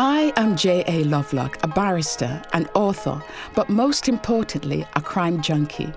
I 0.00 0.32
am 0.36 0.54
J.A. 0.54 1.02
Lovelock, 1.02 1.58
a 1.64 1.66
barrister, 1.66 2.40
an 2.52 2.68
author, 2.74 3.20
but 3.56 3.68
most 3.68 4.08
importantly, 4.08 4.86
a 4.94 5.00
crime 5.00 5.42
junkie. 5.42 5.92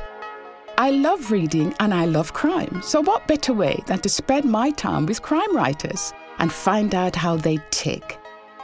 I 0.80 0.90
love 0.90 1.30
reading 1.30 1.76
and 1.80 1.94
I 1.94 2.06
love 2.06 2.34
crime, 2.34 2.82
so 2.82 3.00
what 3.00 3.28
better 3.28 3.54
way 3.54 3.80
than 3.86 4.00
to 4.00 4.10
spend 4.10 4.46
my 4.46 4.72
time 4.72 5.06
with 5.06 5.22
crime 5.22 5.56
writers 5.56 6.14
and 6.40 6.52
find 6.52 6.96
out 6.96 7.16
how 7.16 7.36
they 7.36 7.60
tick 7.70 8.18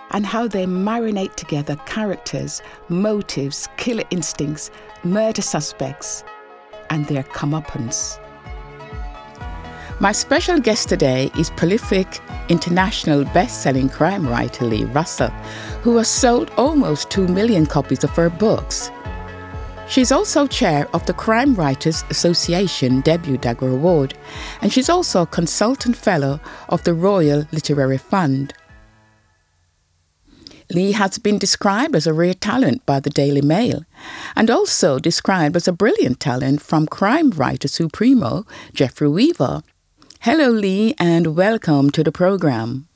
and 0.10 0.26
how 0.26 0.48
they 0.48 0.66
marinate 0.66 1.36
together 1.36 1.76
characters, 1.86 2.64
motives, 2.90 3.70
killer 3.78 4.06
instincts, 4.10 4.72
murder 5.04 5.44
suspects, 5.44 6.24
and 6.90 7.06
their 7.06 7.22
comeuppance. 7.22 8.20
My 10.00 10.12
special 10.12 10.60
guest 10.60 10.90
today 10.90 11.32
is 11.40 11.50
prolific 11.50 12.20
international 12.50 13.26
best-selling 13.26 13.90
crime 13.90 14.28
writer 14.28 14.64
Leigh 14.64 14.86
Russell, 14.86 15.32
who 15.82 15.98
has 15.98 16.08
sold 16.08 16.52
almost 16.56 17.10
2 17.10 17.28
million 17.28 17.66
copies 17.66 18.04
of 18.04 18.12
her 18.12 18.30
books. 18.30 18.92
She's 19.90 20.12
also 20.12 20.46
chair 20.46 20.88
of 20.94 21.04
the 21.08 21.16
Crime 21.16 21.56
Writers 21.56 22.04
Association 22.12 23.02
Debut 23.02 23.38
Dagger 23.40 23.70
Award, 23.70 24.14
and 24.62 24.72
she's 24.72 24.88
also 24.88 25.24
a 25.24 25.26
consultant 25.26 25.96
fellow 25.96 26.40
of 26.70 26.84
the 26.84 26.94
Royal 26.94 27.48
Literary 27.52 27.98
Fund. 27.98 28.54
Leigh 30.70 30.92
has 30.92 31.18
been 31.18 31.40
described 31.40 31.96
as 31.96 32.06
a 32.06 32.14
rare 32.14 32.36
talent 32.36 32.86
by 32.86 33.00
the 33.00 33.10
Daily 33.10 33.42
Mail 33.42 33.84
and 34.36 34.52
also 34.52 35.00
described 35.00 35.56
as 35.56 35.68
a 35.68 35.74
brilliant 35.74 36.20
talent 36.20 36.62
from 36.62 36.86
crime 36.86 37.32
writer 37.32 37.68
supremo 37.68 38.46
Jeffery 38.76 39.10
Deaver. 39.10 39.64
Hello, 40.22 40.50
Leigh, 40.50 40.96
and 40.98 41.36
welcome 41.36 41.92
to 41.92 42.04
the 42.04 42.12
program. 42.12 42.88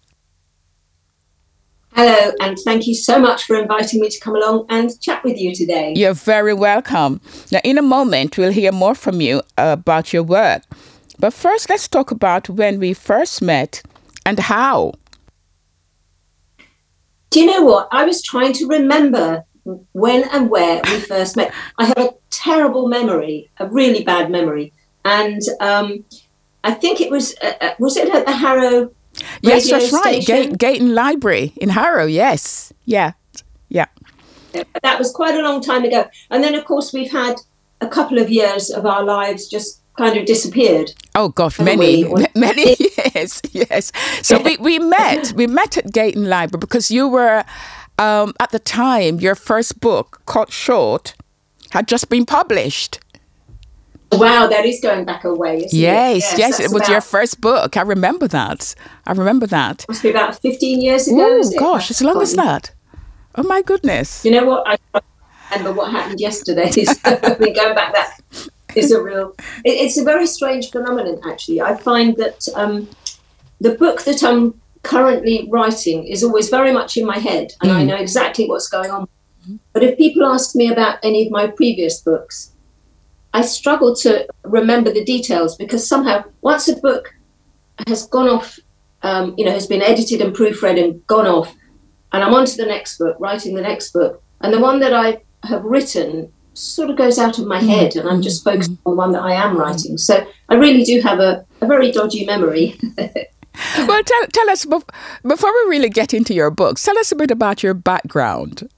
Hello, 1.94 2.32
and 2.42 2.58
thank 2.66 2.88
you 2.88 2.96
so 2.96 3.20
much 3.20 3.44
for 3.44 3.56
inviting 3.56 4.02
me 4.02 4.10
to 4.10 4.20
come 4.20 4.36
along 4.36 4.66
and 4.70 5.00
chat 5.00 5.24
with 5.24 5.38
you 5.38 5.54
today. 5.54 5.94
You're 5.96 6.16
very 6.16 6.54
welcome. 6.54 7.22
Now, 7.52 7.60
in 7.64 7.78
a 7.78 7.82
moment, 7.84 8.38
we'll 8.38 8.52
hear 8.52 8.72
more 8.72 8.96
from 8.96 9.22
you 9.22 9.44
about 9.58 10.12
your 10.12 10.24
work. 10.24 10.64
But 11.20 11.34
first, 11.34 11.70
let's 11.70 11.88
talk 11.88 12.10
about 12.10 12.50
when 12.50 12.80
we 12.80 12.94
first 12.94 13.42
met 13.42 13.84
and 14.26 14.40
how. 14.40 14.94
Do 17.30 17.40
you 17.40 17.46
know 17.46 17.64
what? 17.64 17.88
I 17.92 18.04
was 18.04 18.24
trying 18.24 18.54
to 18.54 18.68
remember 18.68 19.46
when 19.92 20.24
and 20.32 20.50
where 20.50 20.82
we 20.86 21.00
first 21.02 21.38
met. 21.38 21.54
I 21.78 21.86
have 21.86 21.98
a 21.98 22.14
terrible 22.32 22.88
memory, 22.88 23.50
a 23.60 23.68
really 23.68 24.04
bad 24.04 24.32
memory. 24.32 24.74
And 25.06 25.42
um, 25.60 26.04
I 26.64 26.72
think 26.72 27.02
it 27.02 27.10
was 27.10 27.36
uh, 27.42 27.54
uh 27.62 27.74
was 27.80 27.98
it 27.98 28.14
at 28.14 28.26
the 28.26 28.34
Harrow? 28.34 28.92
Yes, 29.42 29.70
that's 29.70 29.92
right. 29.92 30.26
Gate, 30.26 30.58
Gayton 30.58 30.96
Library 30.96 31.54
in 31.58 31.70
Harrow. 31.70 32.06
Yes, 32.06 32.72
yeah, 32.86 33.14
yeah. 33.70 33.88
That 34.84 35.00
was 35.00 35.12
quite 35.12 35.36
a 35.36 35.42
long 35.42 35.62
time 35.62 35.84
ago. 35.84 36.10
And 36.30 36.44
then, 36.44 36.56
of 36.56 36.66
course, 36.66 36.94
we've 36.94 37.12
had 37.12 37.36
a 37.80 37.88
couple 37.88 38.20
of 38.20 38.30
years 38.30 38.70
of 38.70 38.86
our 38.86 39.04
lives 39.04 39.48
just 39.48 39.82
kind 39.98 40.18
of 40.18 40.26
disappeared. 40.26 40.94
Oh 41.16 41.30
gosh, 41.30 41.60
many, 41.60 42.06
many 42.36 42.76
years. 43.16 43.42
Yes. 43.52 43.92
So 44.22 44.42
we, 44.42 44.58
we 44.58 44.80
met. 44.80 45.34
We 45.34 45.48
met 45.48 45.78
at 45.78 45.92
Gayton 45.92 46.30
Library 46.30 46.60
because 46.60 46.92
you 46.92 47.08
were 47.08 47.44
um, 47.98 48.34
at 48.40 48.52
the 48.52 48.60
time 48.60 49.20
your 49.20 49.36
first 49.36 49.80
book, 49.80 50.22
Cut 50.26 50.52
Short, 50.52 51.14
had 51.72 51.88
just 51.88 52.10
been 52.10 52.26
published. 52.26 53.00
Wow, 54.12 54.48
that 54.48 54.66
is 54.66 54.82
going 54.82 55.06
back 55.06 55.24
a 55.24 55.34
ways. 55.34 55.74
Yes, 55.74 56.22
yes, 56.22 56.38
yes 56.38 56.60
it 56.60 56.72
was 56.72 56.82
about, 56.82 56.90
your 56.90 57.02
first 57.02 57.40
book. 57.40 57.78
I 57.78 57.82
remember 57.82 58.28
that. 58.28 58.76
I 59.06 59.14
remember 59.14 59.48
that. 59.48 59.86
Must 59.88 60.04
be 60.04 60.10
about 60.10 60.40
15 60.42 60.82
years 60.82 61.08
ago. 61.08 61.42
Oh, 61.42 61.52
gosh, 61.58 61.90
as 61.90 62.02
long 62.02 62.22
as 62.22 62.36
that. 62.36 62.72
Oh, 63.36 63.44
my 63.44 63.62
goodness. 63.62 64.26
You 64.26 64.32
know 64.32 64.46
what? 64.46 64.80
I 64.94 65.02
remember 65.56 65.74
what 65.74 65.92
happened 65.92 66.20
yesterday. 66.20 66.70
Going 67.04 67.76
back 67.76 67.94
that 67.94 68.20
is 68.76 68.92
a 68.92 69.02
real, 69.02 69.34
it, 69.64 69.72
it's 69.72 69.98
a 69.98 70.04
very 70.04 70.28
strange 70.28 70.72
phenomenon, 70.72 71.20
actually. 71.26 71.62
I 71.62 71.76
find 71.76 72.18
that 72.18 72.48
um, 72.56 72.90
the 73.60 73.76
book 73.76 74.02
that 74.04 74.24
I'm 74.24 74.60
currently 74.84 75.48
writing 75.50 76.06
is 76.06 76.24
always 76.24 76.50
very 76.50 76.72
much 76.74 76.98
in 76.98 77.06
my 77.06 77.20
head 77.20 77.52
and 77.62 77.72
mm. 77.72 77.76
I 77.76 77.84
know 77.84 77.96
exactly 77.96 78.48
what's 78.48 78.68
going 78.68 78.90
on. 78.90 79.08
But 79.74 79.84
if 79.84 79.98
people 79.98 80.26
ask 80.26 80.56
me 80.56 80.72
about 80.72 81.00
any 81.04 81.26
of 81.26 81.32
my 81.32 81.48
previous 81.48 82.02
books, 82.02 82.52
I 83.34 83.42
struggle 83.42 83.96
to 83.98 84.28
remember 84.44 84.92
the 84.92 85.04
details 85.06 85.56
because 85.56 85.88
somehow 85.88 86.24
once 86.42 86.68
a 86.68 86.76
book 86.78 87.14
has 87.88 88.06
gone 88.08 88.28
off, 88.28 88.60
um, 89.04 89.34
you 89.38 89.46
know, 89.46 89.52
has 89.52 89.68
been 89.68 89.82
edited 89.82 90.22
and 90.22 90.36
proofread 90.36 90.82
and 90.84 91.06
gone 91.08 91.28
off, 91.28 91.56
and 92.12 92.24
I'm 92.24 92.34
on 92.34 92.46
to 92.46 92.58
the 92.58 92.66
next 92.66 92.98
book, 92.98 93.16
writing 93.20 93.56
the 93.56 93.62
next 93.62 93.92
book, 93.92 94.22
and 94.42 94.54
the 94.54 94.60
one 94.60 94.80
that 94.82 94.94
I 94.94 95.22
have 95.44 95.64
written 95.64 96.32
sort 96.54 96.90
of 96.90 96.98
goes 96.98 97.18
out 97.18 97.40
of 97.40 97.48
my 97.48 97.60
mm-hmm. 97.60 97.70
head, 97.70 97.96
and 97.96 98.08
I'm 98.08 98.22
just 98.22 98.44
focused 98.44 98.72
on 98.86 98.92
the 98.94 98.98
one 98.98 99.12
that 99.14 99.22
I 99.22 99.34
am 99.34 99.58
writing. 99.58 99.98
So 99.98 100.26
I 100.50 100.56
really 100.56 100.84
do 100.84 101.02
have 101.02 101.20
a, 101.20 101.46
a 101.62 101.68
very 101.68 101.92
dodgy 101.92 102.26
memory. 102.26 102.78
well, 102.98 104.04
tell, 104.04 104.28
tell 104.34 104.50
us, 104.50 104.66
before 104.66 105.52
we 105.54 105.70
really 105.70 105.90
get 105.90 106.14
into 106.14 106.34
your 106.34 106.52
books, 106.52 106.84
tell 106.84 106.98
us 106.98 107.12
a 107.12 107.16
bit 107.16 107.32
about 107.32 107.64
your 107.64 107.74
background. 107.74 108.70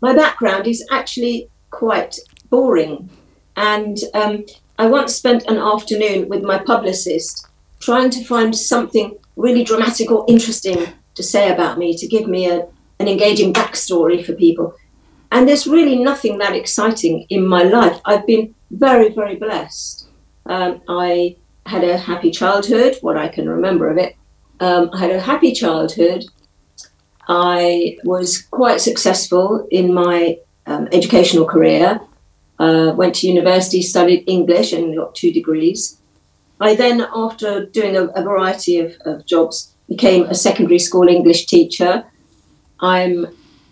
My 0.00 0.14
background 0.14 0.66
is 0.66 0.86
actually 0.92 1.48
quite 1.70 2.18
boring. 2.50 3.10
And 3.58 3.98
um, 4.14 4.46
I 4.78 4.86
once 4.86 5.16
spent 5.16 5.42
an 5.48 5.58
afternoon 5.58 6.28
with 6.28 6.44
my 6.44 6.58
publicist 6.58 7.48
trying 7.80 8.08
to 8.10 8.24
find 8.24 8.54
something 8.54 9.16
really 9.34 9.64
dramatic 9.64 10.12
or 10.12 10.24
interesting 10.28 10.86
to 11.16 11.22
say 11.24 11.50
about 11.50 11.76
me, 11.76 11.96
to 11.96 12.06
give 12.06 12.28
me 12.28 12.48
a, 12.48 12.68
an 13.00 13.08
engaging 13.08 13.52
backstory 13.52 14.24
for 14.24 14.32
people. 14.34 14.76
And 15.32 15.48
there's 15.48 15.66
really 15.66 15.98
nothing 15.98 16.38
that 16.38 16.54
exciting 16.54 17.26
in 17.30 17.44
my 17.44 17.64
life. 17.64 18.00
I've 18.04 18.26
been 18.28 18.54
very, 18.70 19.08
very 19.08 19.34
blessed. 19.34 20.06
Um, 20.46 20.80
I 20.88 21.36
had 21.66 21.82
a 21.82 21.98
happy 21.98 22.30
childhood, 22.30 22.96
what 23.00 23.16
I 23.16 23.26
can 23.26 23.48
remember 23.48 23.90
of 23.90 23.98
it. 23.98 24.14
Um, 24.60 24.90
I 24.92 25.00
had 25.00 25.10
a 25.10 25.20
happy 25.20 25.52
childhood. 25.52 26.24
I 27.26 27.98
was 28.04 28.40
quite 28.40 28.80
successful 28.80 29.66
in 29.72 29.92
my 29.92 30.38
um, 30.66 30.88
educational 30.92 31.44
career 31.44 32.00
uh, 32.58 32.92
went 32.96 33.14
to 33.16 33.28
university, 33.28 33.82
studied 33.82 34.24
English, 34.26 34.72
and 34.72 34.96
got 34.96 35.14
two 35.14 35.32
degrees. 35.32 35.98
I 36.60 36.74
then, 36.74 37.06
after 37.14 37.66
doing 37.66 37.96
a, 37.96 38.06
a 38.06 38.22
variety 38.22 38.78
of, 38.78 38.96
of, 39.04 39.26
jobs, 39.26 39.74
became 39.88 40.24
a 40.24 40.34
secondary 40.34 40.78
school 40.78 41.08
English 41.08 41.46
teacher. 41.46 42.04
I'm 42.80 43.26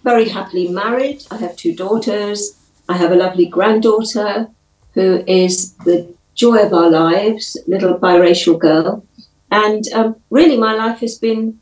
very 0.04 0.28
happily 0.28 0.68
married. 0.68 1.24
I 1.30 1.36
have 1.38 1.56
two 1.56 1.74
daughters. 1.74 2.56
I 2.88 2.96
have 2.96 3.10
a 3.10 3.16
lovely 3.16 3.46
granddaughter 3.46 4.48
who 4.94 5.24
is 5.26 5.72
the 5.78 6.14
joy 6.34 6.58
of 6.64 6.72
our 6.72 6.90
lives, 6.90 7.56
little 7.66 7.98
biracial 7.98 8.58
girl. 8.58 9.04
And 9.50 9.84
um, 9.92 10.16
really, 10.30 10.56
my 10.56 10.74
life 10.74 11.00
has 11.00 11.18
been 11.18 11.60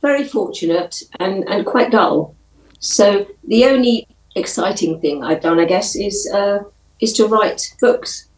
very 0.00 0.24
fortunate 0.24 1.02
and, 1.18 1.48
and 1.48 1.66
quite 1.66 1.90
dull. 1.90 2.36
So 2.78 3.26
the 3.44 3.66
only 3.66 4.06
exciting 4.34 5.00
thing 5.00 5.22
I've 5.22 5.40
done, 5.40 5.58
I 5.58 5.64
guess, 5.64 5.96
is 5.96 6.30
uh, 6.32 6.60
is 7.00 7.12
to 7.14 7.26
write 7.26 7.74
books. 7.80 8.28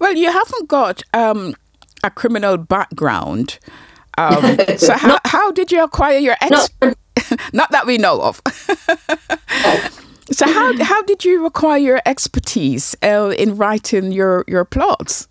Well, 0.00 0.14
you 0.14 0.30
haven't 0.30 0.68
got 0.68 1.02
um, 1.14 1.54
a 2.02 2.10
criminal 2.10 2.56
background. 2.56 3.58
Um, 4.16 4.58
so 4.76 4.94
how, 4.94 5.08
not, 5.08 5.26
how 5.26 5.52
did 5.52 5.70
you 5.70 5.82
acquire 5.84 6.18
your 6.18 6.36
ex? 6.40 6.70
Not, 6.80 6.96
not 7.52 7.70
that 7.70 7.86
we 7.86 7.98
know 7.98 8.20
of. 8.22 8.40
so 10.30 10.46
how 10.46 10.76
how 10.84 11.02
did 11.02 11.24
you 11.24 11.46
acquire 11.46 11.78
your 11.78 12.00
expertise 12.06 12.96
uh, 13.02 13.34
in 13.36 13.56
writing 13.56 14.12
your 14.12 14.44
your 14.48 14.64
plots? 14.64 15.28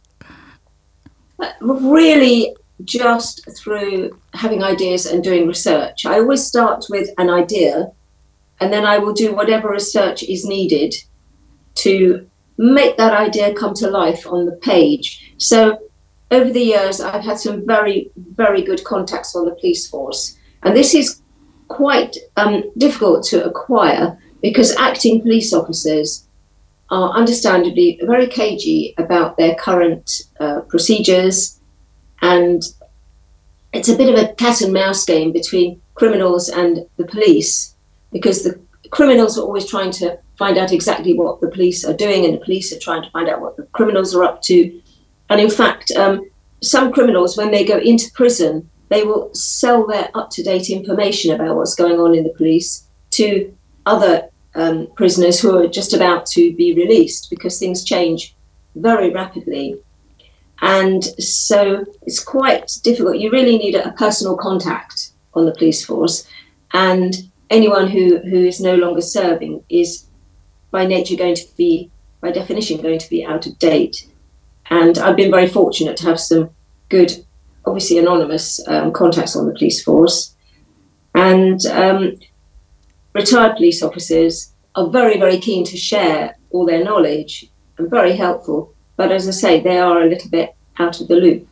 Uh, 1.39 1.51
really, 1.61 2.55
just 2.83 3.47
through 3.57 4.19
having 4.33 4.63
ideas 4.63 5.05
and 5.05 5.23
doing 5.23 5.47
research. 5.47 6.05
I 6.05 6.19
always 6.19 6.43
start 6.43 6.85
with 6.89 7.09
an 7.17 7.29
idea 7.29 7.91
and 8.59 8.73
then 8.73 8.85
I 8.85 8.97
will 8.97 9.13
do 9.13 9.33
whatever 9.33 9.69
research 9.69 10.23
is 10.23 10.45
needed 10.45 10.93
to 11.75 12.27
make 12.57 12.97
that 12.97 13.13
idea 13.13 13.53
come 13.53 13.73
to 13.75 13.89
life 13.89 14.25
on 14.25 14.45
the 14.45 14.53
page. 14.53 15.33
So 15.37 15.79
over 16.31 16.49
the 16.49 16.61
years, 16.61 16.99
I've 16.99 17.23
had 17.23 17.39
some 17.39 17.65
very, 17.65 18.11
very 18.15 18.61
good 18.61 18.83
contacts 18.83 19.35
on 19.35 19.45
the 19.45 19.55
police 19.55 19.87
force, 19.87 20.37
and 20.63 20.75
this 20.75 20.93
is 20.93 21.21
quite 21.67 22.17
um, 22.35 22.63
difficult 22.77 23.23
to 23.25 23.45
acquire 23.45 24.17
because 24.41 24.75
acting 24.77 25.21
police 25.21 25.53
officers 25.53 26.27
are 26.89 27.11
understandably 27.11 27.99
very 28.03 28.27
cagey 28.27 28.93
about 28.97 29.37
their 29.37 29.55
current 29.55 30.23
uh, 30.39 30.61
procedures, 30.61 31.59
and 32.21 32.63
it's 33.71 33.89
a 33.89 33.95
bit 33.95 34.09
of 34.09 34.19
a 34.19 34.33
cat 34.35 34.61
and 34.61 34.73
mouse 34.73 35.05
game 35.05 35.31
between 35.31 35.81
criminals 35.95 36.49
and 36.49 36.85
the 36.97 37.05
police 37.05 37.75
because 38.17 38.43
the 38.43 38.59
criminals 38.89 39.37
are 39.37 39.43
always 39.43 39.69
trying 39.69 39.91
to 39.91 40.17
find 40.37 40.57
out 40.57 40.71
exactly 40.71 41.13
what 41.13 41.41
the 41.41 41.49
police 41.49 41.85
are 41.85 41.93
doing, 42.05 42.25
and 42.25 42.33
the 42.33 42.45
police 42.45 42.71
are 42.73 42.79
trying 42.79 43.03
to 43.03 43.11
find 43.11 43.27
out 43.29 43.41
what 43.41 43.57
the 43.57 43.63
criminals 43.77 44.15
are 44.15 44.23
up 44.23 44.41
to. 44.43 44.57
And 45.29 45.41
in 45.41 45.49
fact, 45.49 45.91
um, 45.91 46.29
some 46.61 46.91
criminals, 46.91 47.37
when 47.37 47.51
they 47.51 47.63
go 47.65 47.77
into 47.77 48.11
prison, 48.13 48.69
they 48.89 49.03
will 49.03 49.33
sell 49.33 49.85
their 49.85 50.09
up 50.15 50.29
to 50.31 50.43
date 50.43 50.69
information 50.69 51.33
about 51.33 51.55
what's 51.55 51.75
going 51.75 51.99
on 51.99 52.15
in 52.15 52.23
the 52.23 52.37
police 52.41 52.87
to 53.11 53.53
other 53.85 54.29
um, 54.55 54.87
prisoners 54.95 55.39
who 55.39 55.57
are 55.57 55.67
just 55.67 55.93
about 55.93 56.25
to 56.25 56.55
be 56.55 56.73
released 56.73 57.29
because 57.29 57.59
things 57.59 57.83
change 57.83 58.35
very 58.75 59.11
rapidly. 59.11 59.79
And 60.61 61.03
so 61.21 61.85
it's 62.03 62.23
quite 62.23 62.71
difficult. 62.83 63.19
You 63.19 63.29
really 63.31 63.57
need 63.57 63.75
a, 63.75 63.89
a 63.89 63.91
personal 63.93 64.35
contact 64.35 65.11
on 65.33 65.45
the 65.45 65.53
police 65.53 65.85
force. 65.85 66.27
And 66.73 67.13
anyone 67.49 67.87
who, 67.87 68.19
who 68.19 68.37
is 68.37 68.59
no 68.59 68.75
longer 68.75 69.01
serving 69.01 69.63
is 69.69 70.05
by 70.71 70.85
nature 70.85 71.15
going 71.15 71.35
to 71.35 71.45
be, 71.55 71.89
by 72.21 72.31
definition, 72.31 72.81
going 72.81 72.99
to 72.99 73.09
be 73.09 73.25
out 73.25 73.45
of 73.45 73.57
date. 73.59 74.07
And 74.69 74.97
I've 74.97 75.15
been 75.15 75.31
very 75.31 75.47
fortunate 75.47 75.97
to 75.97 76.05
have 76.05 76.19
some 76.19 76.49
good, 76.89 77.25
obviously 77.65 77.97
anonymous 77.97 78.65
um, 78.67 78.91
contacts 78.91 79.35
on 79.35 79.45
the 79.47 79.53
police 79.53 79.81
force. 79.83 80.35
And 81.15 81.65
um, 81.67 82.15
retired 83.13 83.55
police 83.55 83.81
officers 83.81 84.51
are 84.75 84.89
very, 84.89 85.17
very 85.17 85.39
keen 85.39 85.65
to 85.65 85.77
share 85.77 86.37
all 86.51 86.65
their 86.65 86.83
knowledge 86.83 87.49
and 87.77 87.89
very 87.89 88.15
helpful. 88.15 88.73
But 88.95 89.11
as 89.11 89.27
I 89.27 89.31
say, 89.31 89.59
they 89.59 89.79
are 89.79 90.01
a 90.01 90.09
little 90.09 90.29
bit 90.29 90.55
out 90.79 90.99
of 91.01 91.07
the 91.07 91.15
loop. 91.15 91.47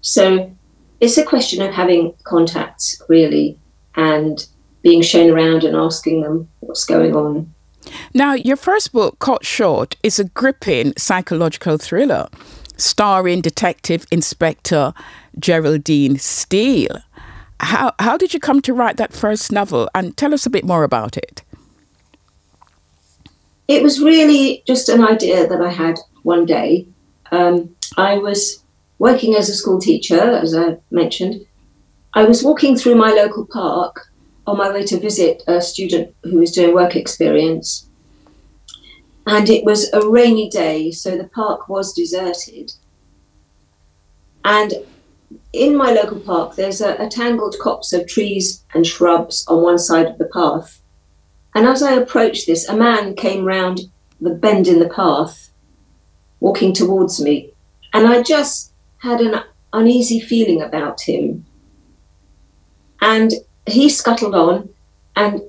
So 0.00 0.54
it's 1.00 1.18
a 1.18 1.24
question 1.24 1.62
of 1.62 1.74
having 1.74 2.14
contacts, 2.24 3.02
really, 3.08 3.58
and 3.96 4.46
being 4.82 5.02
shown 5.02 5.30
around 5.30 5.64
and 5.64 5.76
asking 5.76 6.22
them 6.22 6.48
what's 6.60 6.84
going 6.84 7.14
on. 7.14 7.52
Now, 8.14 8.34
your 8.34 8.56
first 8.56 8.92
book, 8.92 9.18
Cut 9.18 9.44
Short, 9.44 9.96
is 10.02 10.18
a 10.18 10.24
gripping 10.24 10.92
psychological 10.96 11.78
thriller 11.78 12.28
starring 12.76 13.40
Detective 13.40 14.06
Inspector 14.10 14.92
Geraldine 15.38 16.18
Steele. 16.18 16.98
How, 17.60 17.92
how 18.00 18.16
did 18.16 18.34
you 18.34 18.40
come 18.40 18.60
to 18.62 18.74
write 18.74 18.96
that 18.96 19.12
first 19.12 19.52
novel? 19.52 19.88
And 19.94 20.16
tell 20.16 20.34
us 20.34 20.46
a 20.46 20.50
bit 20.50 20.64
more 20.64 20.82
about 20.82 21.16
it. 21.16 21.42
It 23.68 23.82
was 23.82 24.00
really 24.00 24.62
just 24.66 24.88
an 24.88 25.04
idea 25.04 25.46
that 25.46 25.60
I 25.60 25.70
had 25.70 25.98
one 26.22 26.44
day. 26.44 26.86
Um, 27.30 27.74
I 27.96 28.18
was 28.18 28.62
working 28.98 29.34
as 29.36 29.48
a 29.48 29.54
school 29.54 29.80
teacher, 29.80 30.20
as 30.20 30.54
I 30.54 30.78
mentioned. 30.90 31.46
I 32.14 32.24
was 32.24 32.42
walking 32.42 32.76
through 32.76 32.96
my 32.96 33.10
local 33.10 33.46
park 33.46 34.11
on 34.46 34.56
my 34.58 34.70
way 34.70 34.84
to 34.84 34.98
visit 34.98 35.42
a 35.46 35.60
student 35.60 36.14
who 36.24 36.38
was 36.38 36.52
doing 36.52 36.74
work 36.74 36.96
experience. 36.96 37.88
And 39.26 39.48
it 39.48 39.64
was 39.64 39.92
a 39.92 40.08
rainy 40.08 40.48
day, 40.50 40.90
so 40.90 41.16
the 41.16 41.28
park 41.28 41.68
was 41.68 41.92
deserted. 41.92 42.72
And 44.44 44.74
in 45.52 45.76
my 45.76 45.92
local 45.92 46.18
park, 46.18 46.56
there's 46.56 46.80
a, 46.80 46.94
a 46.96 47.08
tangled 47.08 47.56
copse 47.60 47.92
of 47.92 48.08
trees 48.08 48.64
and 48.74 48.86
shrubs 48.86 49.46
on 49.46 49.62
one 49.62 49.78
side 49.78 50.06
of 50.06 50.18
the 50.18 50.24
path. 50.24 50.80
And 51.54 51.66
as 51.66 51.82
I 51.82 51.92
approached 51.92 52.46
this, 52.46 52.68
a 52.68 52.76
man 52.76 53.14
came 53.14 53.44
round 53.44 53.82
the 54.20 54.30
bend 54.30 54.66
in 54.66 54.78
the 54.78 54.88
path, 54.88 55.50
walking 56.40 56.72
towards 56.72 57.20
me. 57.20 57.52
And 57.92 58.06
I 58.06 58.22
just 58.22 58.72
had 58.98 59.20
an 59.20 59.42
uneasy 59.72 60.18
feeling 60.18 60.62
about 60.62 61.02
him. 61.02 61.44
And 63.00 63.32
he 63.66 63.88
scuttled 63.88 64.34
on, 64.34 64.68
and 65.16 65.40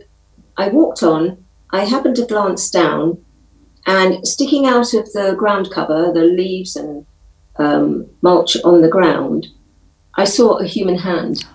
I 0.58 0.70
walked 0.70 1.04
on. 1.04 1.44
I 1.72 1.86
happened 1.86 2.16
to 2.18 2.26
glance 2.26 2.70
down, 2.70 3.24
and 3.86 4.28
sticking 4.28 4.66
out 4.66 4.94
of 4.94 5.12
the 5.14 5.36
ground 5.38 5.72
cover, 5.72 6.12
the 6.14 6.24
leaves 6.24 6.76
and 6.76 7.06
um, 7.58 8.08
mulch 8.22 8.58
on 8.64 8.82
the 8.82 8.90
ground, 8.90 9.48
I 10.16 10.26
saw 10.26 10.58
a 10.58 10.66
human 10.66 10.98
hand. 10.98 11.46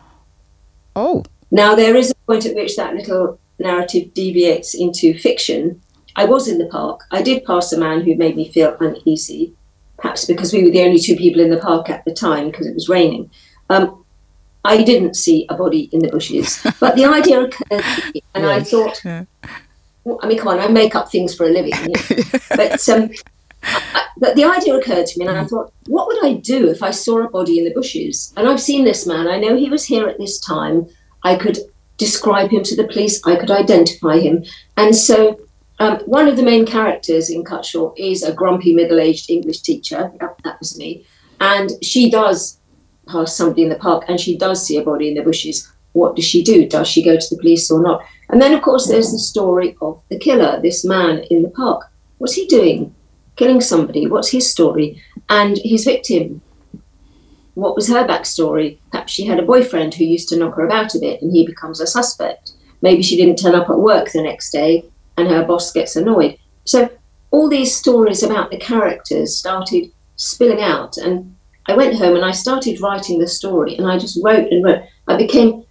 Oh. 0.97 1.25
Now, 1.51 1.75
there 1.75 1.97
is 1.97 2.11
a 2.11 2.15
point 2.27 2.47
at 2.47 2.55
which 2.55 2.77
that 2.77 2.95
little 2.95 3.39
narrative 3.59 4.13
deviates 4.15 4.75
into 4.75 5.19
fiction. 5.19 5.81
I 6.17 6.25
was 6.25 6.49
in 6.49 6.59
the 6.59 6.67
park. 6.67 7.03
I 7.11 7.23
did 7.23 7.45
pass 7.45 7.73
a 7.73 7.79
man 7.79 8.03
who 8.03 8.17
made 8.17 8.37
me 8.37 8.51
feel 8.51 8.77
uneasy, 8.81 9.55
perhaps 9.97 10.25
because 10.25 10.53
we 10.53 10.65
were 10.65 10.71
the 10.71 10.83
only 10.83 10.99
two 10.99 11.17
people 11.17 11.41
in 11.41 11.51
the 11.51 11.61
park 11.61 11.89
at 11.89 12.05
the 12.05 12.13
time 12.13 12.51
because 12.51 12.67
it 12.67 12.75
was 12.75 12.89
raining. 12.89 13.31
Um, 13.71 14.05
I 14.65 14.83
didn't 14.83 15.15
see 15.15 15.47
a 15.49 15.55
body 15.55 15.89
in 15.93 16.01
the 16.01 16.09
bushes, 16.09 16.61
but 16.81 16.97
the 16.97 17.05
idea 17.05 17.43
occurred 17.43 17.83
to 17.83 18.13
me, 18.13 18.23
and 18.35 18.45
yes. 18.45 18.61
I 18.61 18.71
thought, 18.71 19.27
well, 20.05 20.19
I 20.23 20.27
mean, 20.27 20.39
come 20.39 20.49
on, 20.49 20.59
I 20.59 20.69
make 20.69 20.95
up 20.95 21.11
things 21.11 21.35
for 21.35 21.47
a 21.47 21.51
living. 21.51 21.73
You 21.75 21.89
know? 21.89 22.41
but 22.51 22.89
um, 22.89 23.11
I, 23.63 24.07
but 24.17 24.37
the 24.37 24.45
idea 24.45 24.75
occurred 24.75 25.07
to 25.07 25.19
me, 25.19 25.27
and 25.27 25.39
I 25.39 25.45
thought, 25.45 25.73
what 25.87 26.07
would 26.07 26.25
I 26.25 26.35
do 26.35 26.69
if 26.69 26.83
I 26.83 26.91
saw 26.91 27.25
a 27.25 27.29
body 27.29 27.59
in 27.59 27.65
the 27.65 27.75
bushes? 27.75 28.33
And 28.37 28.49
I've 28.49 28.61
seen 28.61 28.85
this 28.85 29.07
man. 29.07 29.29
I 29.29 29.39
know 29.39 29.57
he 29.57 29.71
was 29.71 29.85
here 29.85 30.09
at 30.09 30.19
this 30.19 30.41
time. 30.41 30.87
I 31.23 31.37
could 31.37 31.59
describe 31.97 32.51
him 32.51 32.63
to 32.65 32.77
the 32.77 32.87
police. 32.87 33.21
I 33.27 33.37
could 33.37 33.51
identify 33.51 34.19
him. 34.19 34.45
And 34.77 34.95
so, 34.95 35.41
um, 35.79 35.99
one 36.07 36.27
of 36.27 36.37
the 36.37 36.43
main 36.43 36.67
characters 36.67 37.31
in 37.31 37.45
Cut 37.45 37.65
Short 37.65 37.99
is 37.99 38.23
a 38.23 38.33
grumpy 38.33 38.75
middle-aged 38.75 39.31
English 39.31 39.61
teacher. 39.61 40.13
That, 40.21 40.37
that 40.45 40.59
was 40.59 40.77
me, 40.77 41.07
and 41.41 41.71
she 41.83 42.11
does 42.11 42.58
pass 43.09 43.37
somebody 43.37 43.63
in 43.63 43.69
the 43.69 43.77
park, 43.77 44.05
and 44.09 44.21
she 44.21 44.37
does 44.37 44.65
see 44.65 44.77
a 44.77 44.83
body 44.83 45.09
in 45.09 45.15
the 45.15 45.23
bushes. 45.23 45.71
What 45.93 46.17
does 46.17 46.25
she 46.25 46.45
do? 46.45 46.69
Does 46.69 46.87
she 46.87 47.03
go 47.03 47.17
to 47.17 47.27
the 47.31 47.41
police 47.41 47.71
or 47.71 47.83
not? 47.83 48.03
And 48.29 48.41
then, 48.41 48.53
of 48.53 48.63
course, 48.63 48.87
there's 48.87 49.11
the 49.11 49.19
story 49.19 49.77
of 49.81 50.01
the 50.11 50.19
killer, 50.19 50.61
this 50.61 50.85
man 50.85 51.25
in 51.31 51.43
the 51.43 51.51
park. 51.51 51.91
What's 52.19 52.35
he 52.35 52.47
doing? 52.47 52.95
killing 53.39 53.61
somebody. 53.63 54.07
What's 54.07 54.31
his 54.31 54.51
story? 54.51 55.01
And 55.31 55.59
his 55.65 55.85
victim, 55.85 56.43
what 57.55 57.75
was 57.75 57.89
her 57.89 58.07
backstory? 58.07 58.79
Perhaps 58.91 59.13
she 59.13 59.25
had 59.25 59.39
a 59.39 59.47
boyfriend 59.47 59.95
who 59.95 60.05
used 60.05 60.29
to 60.29 60.37
knock 60.37 60.57
her 60.57 60.67
about 60.67 60.95
a 60.95 60.99
bit 60.99 61.23
and 61.23 61.33
he 61.33 61.47
becomes 61.47 61.81
a 61.81 61.87
suspect. 61.87 62.53
Maybe 62.83 63.03
she 63.03 63.17
didn't 63.17 63.39
turn 63.39 63.55
up 63.55 63.71
at 63.71 63.79
work 63.79 64.11
the 64.11 64.23
next 64.23 64.51
day 64.51 64.85
and 65.17 65.29
her 65.29 65.45
boss 65.45 65.73
gets 65.73 65.97
annoyed. 65.97 66.37
So 66.65 66.91
all 67.31 67.49
these 67.49 67.75
stories 67.75 68.23
about 68.23 68.51
the 68.51 68.59
characters 68.59 69.37
started 69.37 69.91
spilling 70.17 70.61
out. 70.61 70.99
And 70.99 71.37
I 71.69 71.77
went 71.77 71.97
home 71.97 72.17
and 72.17 72.25
I 72.25 72.33
started 72.33 72.81
writing 72.81 73.19
the 73.19 73.29
story 73.29 73.77
and 73.77 73.87
I 73.87 73.99
just 73.99 74.19
wrote 74.25 74.51
and 74.51 74.65
wrote. 74.65 74.83
I 75.07 75.17
became 75.17 75.65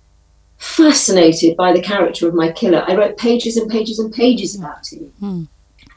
fascinated 0.57 1.57
by 1.57 1.73
the 1.73 1.81
character 1.81 2.27
of 2.27 2.35
my 2.35 2.51
killer. 2.51 2.85
I 2.87 2.95
wrote 2.95 3.17
pages 3.17 3.57
and 3.57 3.69
pages 3.69 3.97
and 3.97 4.13
pages 4.13 4.55
about 4.55 4.91
him. 4.91 5.11
Mm. 5.21 5.47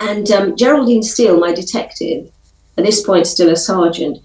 And 0.00 0.30
um, 0.30 0.56
Geraldine 0.56 1.02
Steele, 1.02 1.38
my 1.38 1.52
detective, 1.52 2.30
at 2.78 2.84
this 2.84 3.02
point 3.02 3.26
still 3.26 3.50
a 3.50 3.56
sergeant, 3.56 4.18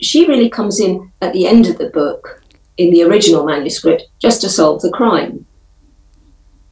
she 0.00 0.26
really 0.26 0.48
comes 0.48 0.78
in 0.80 1.10
at 1.20 1.32
the 1.32 1.46
end 1.46 1.66
of 1.66 1.78
the 1.78 1.90
book 1.90 2.42
in 2.76 2.90
the 2.90 3.02
original 3.02 3.44
manuscript 3.44 4.04
just 4.20 4.40
to 4.40 4.48
solve 4.48 4.82
the 4.82 4.90
crime. 4.90 5.46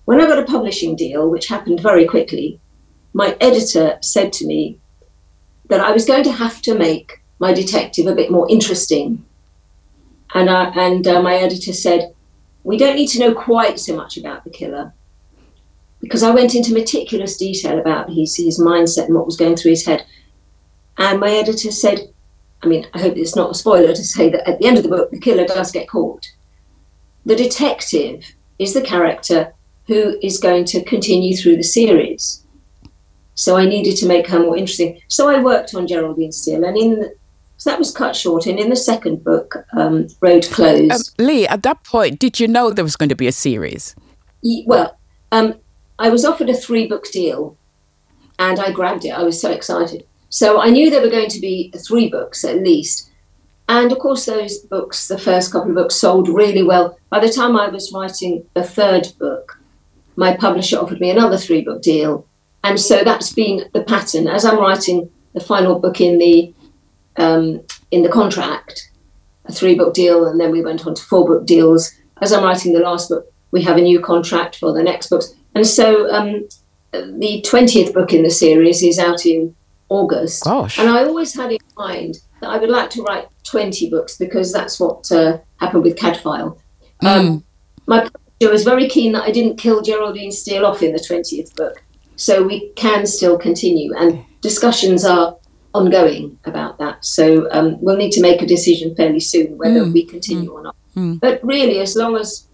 When 0.04 0.20
I 0.20 0.26
got 0.26 0.38
a 0.38 0.44
publishing 0.44 0.96
deal, 0.96 1.28
which 1.28 1.48
happened 1.48 1.80
very 1.80 2.06
quickly, 2.06 2.60
my 3.12 3.36
editor 3.40 3.98
said 4.00 4.32
to 4.34 4.46
me 4.46 4.78
that 5.66 5.80
I 5.80 5.90
was 5.90 6.06
going 6.06 6.24
to 6.24 6.32
have 6.32 6.62
to 6.62 6.78
make 6.78 7.20
my 7.38 7.52
detective 7.52 8.06
a 8.06 8.14
bit 8.14 8.30
more 8.30 8.48
interesting. 8.50 9.24
And, 10.34 10.50
I, 10.50 10.70
and 10.70 11.06
uh, 11.06 11.22
my 11.22 11.34
editor 11.34 11.72
said, 11.72 12.14
We 12.64 12.76
don't 12.76 12.96
need 12.96 13.08
to 13.08 13.20
know 13.20 13.34
quite 13.34 13.78
so 13.78 13.96
much 13.96 14.16
about 14.16 14.44
the 14.44 14.50
killer, 14.50 14.92
because 16.00 16.22
I 16.22 16.30
went 16.30 16.54
into 16.54 16.72
meticulous 16.72 17.36
detail 17.36 17.78
about 17.78 18.10
his, 18.10 18.36
his 18.36 18.60
mindset 18.60 19.06
and 19.06 19.14
what 19.14 19.26
was 19.26 19.36
going 19.36 19.56
through 19.56 19.72
his 19.72 19.86
head. 19.86 20.04
And 20.98 21.20
my 21.20 21.30
editor 21.30 21.70
said, 21.70 22.12
I 22.62 22.66
mean, 22.66 22.86
I 22.92 23.00
hope 23.00 23.16
it's 23.16 23.36
not 23.36 23.52
a 23.52 23.54
spoiler 23.54 23.94
to 23.94 24.04
say 24.04 24.30
that 24.30 24.48
at 24.48 24.58
the 24.58 24.66
end 24.66 24.76
of 24.76 24.82
the 24.82 24.88
book, 24.88 25.10
the 25.10 25.20
killer 25.20 25.46
does 25.46 25.70
get 25.70 25.88
caught. 25.88 26.26
The 27.24 27.36
detective 27.36 28.24
is 28.58 28.74
the 28.74 28.80
character 28.80 29.54
who 29.86 30.18
is 30.22 30.38
going 30.38 30.64
to 30.66 30.84
continue 30.84 31.36
through 31.36 31.56
the 31.56 31.62
series. 31.62 32.44
So 33.34 33.56
I 33.56 33.66
needed 33.66 33.96
to 33.98 34.06
make 34.06 34.26
her 34.26 34.40
more 34.40 34.56
interesting. 34.56 35.00
So 35.06 35.28
I 35.28 35.40
worked 35.40 35.74
on 35.74 35.86
Geraldine 35.86 36.32
Steele, 36.32 36.64
and 36.64 36.76
in 36.76 37.10
so 37.58 37.70
that 37.70 37.78
was 37.78 37.90
cut 37.90 38.14
short. 38.14 38.46
And 38.46 38.58
in 38.58 38.70
the 38.70 38.76
second 38.76 39.24
book, 39.24 39.56
um, 39.76 40.06
Road 40.20 40.46
Closed. 40.50 40.92
Um, 41.18 41.26
Leigh, 41.26 41.48
at 41.48 41.64
that 41.64 41.82
point, 41.82 42.20
did 42.20 42.38
you 42.38 42.46
know 42.46 42.70
there 42.70 42.84
was 42.84 42.96
going 42.96 43.08
to 43.08 43.16
be 43.16 43.26
a 43.26 43.32
series? 43.32 43.96
Well, 44.64 44.96
um, 45.32 45.54
I 45.98 46.08
was 46.08 46.24
offered 46.24 46.48
a 46.48 46.54
three 46.54 46.86
book 46.86 47.10
deal 47.10 47.56
and 48.38 48.60
I 48.60 48.70
grabbed 48.70 49.04
it. 49.04 49.10
I 49.10 49.24
was 49.24 49.40
so 49.40 49.50
excited. 49.50 50.06
So 50.28 50.60
I 50.60 50.70
knew 50.70 50.88
there 50.88 51.02
were 51.02 51.10
going 51.10 51.30
to 51.30 51.40
be 51.40 51.72
three 51.86 52.08
books 52.08 52.44
at 52.44 52.62
least. 52.62 53.10
And 53.68 53.90
of 53.90 53.98
course, 53.98 54.26
those 54.26 54.58
books, 54.58 55.08
the 55.08 55.18
first 55.18 55.50
couple 55.50 55.70
of 55.70 55.74
books, 55.74 55.96
sold 55.96 56.28
really 56.28 56.62
well. 56.62 56.96
By 57.10 57.18
the 57.18 57.28
time 57.28 57.56
I 57.56 57.68
was 57.68 57.92
writing 57.92 58.44
the 58.54 58.62
third 58.62 59.08
book, 59.18 59.60
my 60.14 60.36
publisher 60.36 60.78
offered 60.78 61.00
me 61.00 61.10
another 61.10 61.36
three 61.36 61.62
book 61.62 61.82
deal. 61.82 62.24
And 62.62 62.78
so 62.78 63.02
that's 63.02 63.32
been 63.32 63.68
the 63.72 63.82
pattern. 63.82 64.28
As 64.28 64.44
I'm 64.44 64.58
writing 64.58 65.10
the 65.34 65.40
final 65.40 65.80
book 65.80 66.00
in 66.00 66.18
the 66.18 66.54
um, 67.18 67.60
in 67.90 68.02
the 68.02 68.08
contract, 68.08 68.90
a 69.44 69.52
three 69.52 69.74
book 69.74 69.94
deal, 69.94 70.26
and 70.26 70.40
then 70.40 70.50
we 70.50 70.62
went 70.62 70.86
on 70.86 70.94
to 70.94 71.02
four 71.02 71.26
book 71.26 71.46
deals. 71.46 71.92
As 72.20 72.32
I'm 72.32 72.44
writing 72.44 72.72
the 72.72 72.80
last 72.80 73.08
book, 73.08 73.32
we 73.50 73.62
have 73.62 73.76
a 73.76 73.82
new 73.82 74.00
contract 74.00 74.56
for 74.56 74.72
the 74.72 74.82
next 74.82 75.08
books. 75.08 75.34
And 75.54 75.66
so 75.66 76.10
um, 76.12 76.48
the 76.92 77.44
20th 77.46 77.92
book 77.92 78.12
in 78.12 78.22
the 78.22 78.30
series 78.30 78.82
is 78.82 78.98
out 78.98 79.26
in 79.26 79.54
August. 79.88 80.44
Gosh. 80.44 80.78
And 80.78 80.88
I 80.88 81.04
always 81.04 81.34
had 81.34 81.52
in 81.52 81.58
mind 81.76 82.18
that 82.40 82.48
I 82.48 82.58
would 82.58 82.70
like 82.70 82.90
to 82.90 83.02
write 83.02 83.28
20 83.44 83.90
books 83.90 84.16
because 84.16 84.52
that's 84.52 84.78
what 84.78 85.10
uh, 85.10 85.38
happened 85.58 85.84
with 85.84 85.96
Cadfael. 85.96 86.58
Um, 87.04 87.44
My 87.86 88.00
publisher 88.00 88.52
was 88.52 88.64
very 88.64 88.88
keen 88.88 89.12
that 89.12 89.22
I 89.22 89.30
didn't 89.30 89.56
kill 89.56 89.82
Geraldine 89.82 90.32
Steele 90.32 90.66
off 90.66 90.82
in 90.82 90.92
the 90.92 90.98
20th 90.98 91.54
book. 91.56 91.82
So 92.16 92.42
we 92.42 92.70
can 92.70 93.06
still 93.06 93.38
continue. 93.38 93.94
And 93.96 94.24
discussions 94.40 95.04
are 95.04 95.37
ongoing 95.74 96.38
about 96.44 96.78
that. 96.78 97.04
So 97.04 97.50
um, 97.50 97.80
we'll 97.80 97.96
need 97.96 98.12
to 98.12 98.20
make 98.20 98.42
a 98.42 98.46
decision 98.46 98.94
fairly 98.94 99.20
soon 99.20 99.58
whether 99.58 99.80
mm. 99.80 99.92
we 99.92 100.04
continue 100.04 100.50
mm. 100.50 100.54
or 100.54 100.62
not. 100.62 100.76
Mm. 100.96 101.20
But 101.20 101.40
really, 101.44 101.80
as 101.80 101.96
long 101.96 102.16
as 102.16 102.46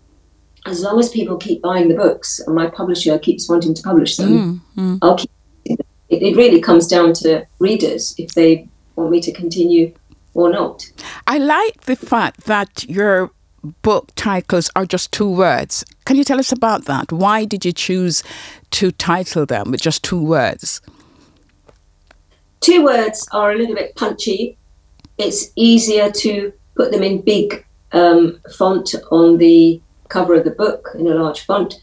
as 0.67 0.83
long 0.83 0.99
as 0.99 1.11
people 1.11 1.37
keep 1.37 1.61
buying 1.61 1.89
the 1.89 1.95
books 1.95 2.41
and 2.41 2.55
my 2.55 2.67
publisher 2.67 3.19
keeps 3.19 3.49
wanting 3.49 3.75
to 3.75 3.83
publish 3.83 4.17
them, 4.17 4.63
I'll 5.03 5.17
keep. 5.17 5.31
It, 5.65 6.23
it 6.23 6.37
really 6.37 6.61
comes 6.61 6.87
down 6.87 7.13
to 7.15 7.47
readers 7.59 8.15
if 8.19 8.35
they 8.35 8.69
want 8.97 9.11
me 9.11 9.21
to 9.23 9.33
continue 9.33 9.95
or 10.35 10.51
not. 10.51 10.85
I 11.27 11.39
like 11.39 11.83
the 11.83 11.97
fact 11.97 12.45
that 12.45 12.85
your 12.89 13.31
book 13.83 14.11
titles 14.15 14.71
are 14.77 14.85
just 14.85 15.13
two 15.13 15.29
words. 15.29 15.85
Can 16.05 16.17
you 16.17 16.25
tell 16.25 16.39
us 16.39 16.53
about 16.53 16.85
that? 16.85 17.11
Why 17.11 17.45
did 17.45 17.65
you 17.65 17.73
choose 17.73 18.23
to 18.73 18.91
title 18.93 19.47
them 19.47 19.71
with 19.71 19.81
just 19.81 20.03
two 20.03 20.23
words? 20.23 20.81
Two 22.65 22.83
words 22.83 23.29
are 23.31 23.53
a 23.53 23.59
little 23.59 23.75
bit 23.75 23.95
punchy. 23.95 24.57
It's 25.19 25.51
easier 25.55 26.11
to 26.11 26.51
put 26.75 26.93
them 26.93 27.03
in 27.03 27.21
big 27.21 27.63
um, 27.93 28.41
font 28.57 28.95
on 29.11 29.37
the 29.37 29.83
cover 30.09 30.35
of 30.35 30.45
the 30.45 30.51
book 30.51 30.89
in 30.99 31.07
a 31.07 31.15
large 31.15 31.43
font. 31.43 31.79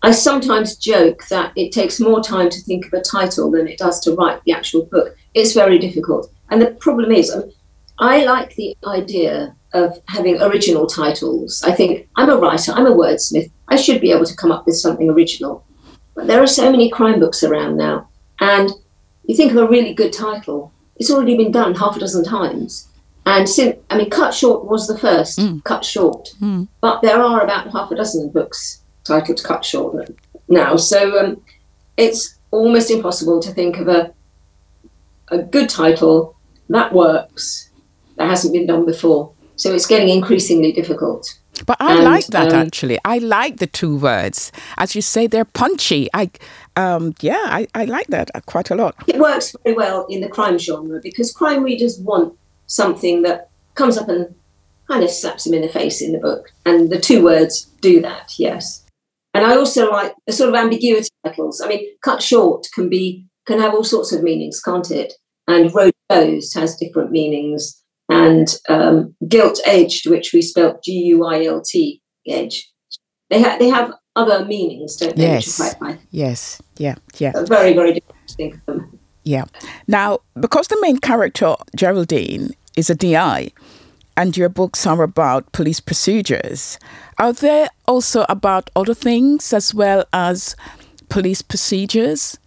I 0.00 0.12
sometimes 0.12 0.76
joke 0.76 1.26
that 1.26 1.52
it 1.56 1.72
takes 1.72 1.98
more 1.98 2.22
time 2.22 2.50
to 2.50 2.60
think 2.60 2.86
of 2.86 2.92
a 2.92 3.02
title 3.02 3.50
than 3.50 3.66
it 3.66 3.78
does 3.78 3.98
to 4.02 4.14
write 4.14 4.44
the 4.44 4.52
actual 4.52 4.84
book. 4.84 5.16
It's 5.34 5.54
very 5.54 5.80
difficult. 5.80 6.30
And 6.48 6.62
the 6.62 6.70
problem 6.70 7.10
is, 7.10 7.32
um, 7.32 7.50
I 7.98 8.24
like 8.24 8.54
the 8.54 8.76
idea 8.86 9.56
of 9.72 10.00
having 10.06 10.40
original 10.40 10.86
titles. 10.86 11.64
I 11.64 11.72
think 11.72 12.08
I'm 12.14 12.30
a 12.30 12.36
writer, 12.36 12.70
I'm 12.70 12.86
a 12.86 12.94
wordsmith. 12.94 13.50
I 13.66 13.74
should 13.74 14.00
be 14.00 14.12
able 14.12 14.26
to 14.26 14.36
come 14.36 14.52
up 14.52 14.66
with 14.66 14.76
something 14.76 15.10
original. 15.10 15.64
But 16.14 16.28
there 16.28 16.40
are 16.40 16.46
so 16.46 16.70
many 16.70 16.88
crime 16.88 17.18
books 17.18 17.42
around 17.42 17.76
now. 17.76 18.08
And 18.38 18.70
you 19.24 19.36
think 19.36 19.52
of 19.52 19.58
a 19.58 19.66
really 19.66 19.94
good 19.94 20.12
title, 20.12 20.72
it's 20.96 21.10
already 21.10 21.36
been 21.36 21.52
done 21.52 21.74
half 21.74 21.96
a 21.96 22.00
dozen 22.00 22.24
times. 22.24 22.88
And 23.26 23.48
since, 23.48 23.76
I 23.90 23.98
mean, 23.98 24.10
Cut 24.10 24.34
Short 24.34 24.64
was 24.64 24.86
the 24.86 24.98
first, 24.98 25.40
Cut 25.64 25.84
Short. 25.84 26.30
But 26.80 27.02
there 27.02 27.20
are 27.20 27.42
about 27.42 27.70
half 27.70 27.90
a 27.90 27.94
dozen 27.94 28.30
books 28.30 28.82
titled 29.04 29.42
Cut 29.44 29.64
Short 29.64 30.10
now. 30.48 30.76
So 30.76 31.18
um, 31.18 31.42
it's 31.96 32.36
almost 32.50 32.90
impossible 32.90 33.40
to 33.40 33.52
think 33.52 33.76
of 33.76 33.88
a, 33.88 34.12
a 35.28 35.38
good 35.38 35.68
title 35.68 36.36
that 36.68 36.92
works 36.92 37.70
that 38.16 38.28
hasn't 38.28 38.52
been 38.52 38.66
done 38.66 38.84
before. 38.86 39.32
So 39.56 39.74
it's 39.74 39.86
getting 39.86 40.08
increasingly 40.08 40.72
difficult. 40.72 41.38
But 41.66 41.76
I 41.80 41.96
And, 41.96 42.04
like 42.04 42.26
that 42.28 42.52
um, 42.52 42.58
actually. 42.66 42.98
I 43.04 43.18
like 43.18 43.58
the 43.58 43.66
two 43.66 43.96
words. 43.96 44.50
As 44.78 44.94
you 44.94 45.02
say, 45.02 45.26
they're 45.26 45.44
punchy. 45.44 46.08
I, 46.14 46.30
um, 46.76 47.14
yeah, 47.20 47.44
I, 47.46 47.66
I 47.74 47.84
like 47.84 48.08
that 48.08 48.30
quite 48.46 48.70
a 48.70 48.74
lot. 48.74 48.94
It 49.06 49.18
works 49.18 49.54
very 49.64 49.76
well 49.76 50.06
in 50.08 50.20
the 50.20 50.28
crime 50.28 50.58
genre 50.58 51.00
because 51.02 51.32
crime 51.32 51.62
readers 51.62 51.98
want 51.98 52.34
something 52.66 53.22
that 53.22 53.50
comes 53.74 53.98
up 53.98 54.08
and 54.08 54.34
kind 54.88 55.02
of 55.02 55.10
slaps 55.10 55.44
them 55.44 55.54
in 55.54 55.62
the 55.62 55.68
face 55.68 56.02
in 56.02 56.12
the 56.12 56.18
book. 56.18 56.52
And 56.64 56.90
the 56.90 57.00
two 57.00 57.22
words 57.22 57.64
do 57.80 58.00
that, 58.02 58.34
yes. 58.38 58.84
And 59.34 59.46
I 59.46 59.56
also 59.56 59.90
like 59.90 60.14
the 60.26 60.32
sort 60.32 60.48
of 60.48 60.56
ambiguity 60.56 61.08
titles. 61.24 61.60
I 61.60 61.68
mean, 61.68 61.86
cut 62.02 62.22
short 62.22 62.66
can 62.74 62.88
be 62.88 63.26
can 63.46 63.60
have 63.60 63.74
all 63.74 63.84
sorts 63.84 64.12
of 64.12 64.22
meanings, 64.22 64.60
can't 64.60 64.90
it? 64.90 65.12
And 65.46 65.74
road 65.74 65.92
closed 66.08 66.54
has 66.54 66.76
different 66.76 67.10
meanings. 67.10 67.76
And 68.08 68.48
um, 68.68 69.14
gilt 69.28 69.60
edged, 69.64 70.10
which 70.10 70.32
we 70.32 70.42
spelt 70.42 70.82
G 70.82 70.92
U 70.92 71.24
I 71.24 71.44
L 71.44 71.62
T 71.62 72.02
edge, 72.26 72.68
they 73.28 73.38
have 73.38 73.60
they 73.60 73.68
have 73.68 73.92
other 74.16 74.44
meanings, 74.44 74.96
don't 74.96 75.16
they? 75.16 75.22
Yes. 75.22 75.76
Yes, 76.10 76.62
yeah, 76.76 76.96
yeah. 77.18 77.32
Very 77.44 77.74
very 77.74 77.94
difficult 77.94 78.28
to 78.28 78.34
think 78.34 78.54
of 78.54 78.66
them. 78.66 78.98
Yeah. 79.22 79.44
Now, 79.86 80.20
because 80.38 80.68
the 80.68 80.78
main 80.80 80.98
character, 80.98 81.54
Geraldine, 81.76 82.50
is 82.76 82.90
a 82.90 82.94
DI, 82.94 83.52
and 84.16 84.36
your 84.36 84.48
books 84.48 84.86
are 84.86 85.02
about 85.02 85.52
police 85.52 85.80
procedures, 85.80 86.78
are 87.18 87.32
they 87.32 87.68
also 87.86 88.24
about 88.28 88.70
other 88.74 88.94
things 88.94 89.52
as 89.52 89.74
well 89.74 90.04
as 90.12 90.56
police 91.08 91.42
procedures? 91.42 92.38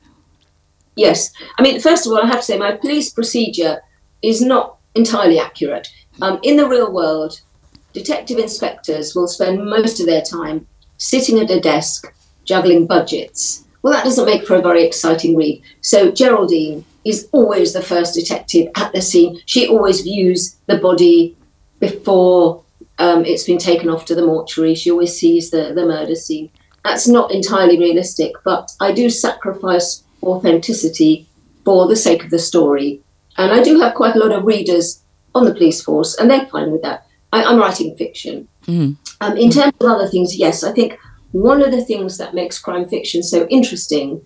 Yes. 0.96 1.32
I 1.58 1.64
mean, 1.64 1.80
first 1.80 2.06
of 2.06 2.12
all, 2.12 2.22
I 2.22 2.28
have 2.28 2.40
to 2.40 2.44
say 2.44 2.58
my 2.58 2.74
police 2.74 3.12
procedure 3.12 3.82
is 4.22 4.42
not 4.42 4.78
entirely 4.96 5.40
accurate. 5.40 5.88
Um, 6.22 6.40
in 6.44 6.58
the 6.58 6.68
real 6.68 6.92
world, 6.92 7.42
detective 7.94 8.38
inspectors 8.38 9.16
will 9.16 9.28
spend 9.28 9.66
most 9.66 10.00
of 10.00 10.06
their 10.06 10.22
time 10.22 10.68
sitting 10.98 11.40
at 11.40 11.52
a 11.52 11.60
desk 11.60 12.14
juggling 12.46 12.86
budgets. 12.88 13.66
Well, 13.82 13.94
that 13.94 14.04
doesn't 14.04 14.26
make 14.26 14.46
for 14.46 14.56
a 14.56 14.62
very 14.62 14.84
exciting 14.84 15.36
read. 15.36 15.62
So, 15.82 16.12
Geraldine 16.12 16.86
is 17.04 17.28
always 17.34 17.74
the 17.74 17.82
first 17.82 18.16
detective 18.16 18.70
at 18.76 18.94
the 18.94 19.02
scene. 19.02 19.42
She 19.46 19.68
always 19.68 20.02
views 20.02 20.56
the 20.68 20.78
body 20.78 21.36
before 21.80 22.64
um, 23.00 23.26
it's 23.26 23.44
been 23.44 23.58
taken 23.58 23.90
off 23.90 24.06
to 24.06 24.16
the 24.16 24.26
mortuary. 24.26 24.76
She 24.76 24.92
always 24.92 25.18
sees 25.18 25.50
the, 25.50 25.74
the 25.74 25.86
murder 25.86 26.16
scene. 26.16 26.50
That's 26.84 27.08
not 27.08 27.32
entirely 27.32 27.78
realistic, 27.78 28.34
but 28.44 28.72
I 28.80 28.92
do 28.92 29.10
sacrifice 29.10 30.04
authenticity 30.22 31.28
for 31.66 31.88
the 31.88 31.96
sake 31.96 32.24
of 32.24 32.30
the 32.30 32.40
story. 32.40 33.02
And 33.38 33.52
I 33.52 33.64
do 33.64 33.80
have 33.80 33.96
quite 33.96 34.16
a 34.16 34.20
lot 34.20 34.32
of 34.32 34.46
readers 34.46 35.02
on 35.34 35.46
the 35.46 35.54
police 35.54 35.82
force, 35.82 36.16
and 36.16 36.30
they're 36.30 36.46
fine 36.48 36.72
with 36.72 36.84
that. 36.84 37.08
I, 37.32 37.44
I'm 37.44 37.58
writing 37.58 37.96
fiction. 37.96 38.48
Um, 39.24 39.38
in 39.38 39.50
terms 39.50 39.74
of 39.80 39.90
other 39.90 40.08
things, 40.08 40.36
yes, 40.36 40.64
I 40.64 40.74
think 40.74 41.00
one 41.32 41.62
of 41.62 41.72
the 41.72 41.84
things 41.84 42.18
that 42.18 42.34
makes 42.34 42.60
crime 42.60 42.88
fiction 42.90 43.24
so 43.24 43.48
interesting 43.48 44.22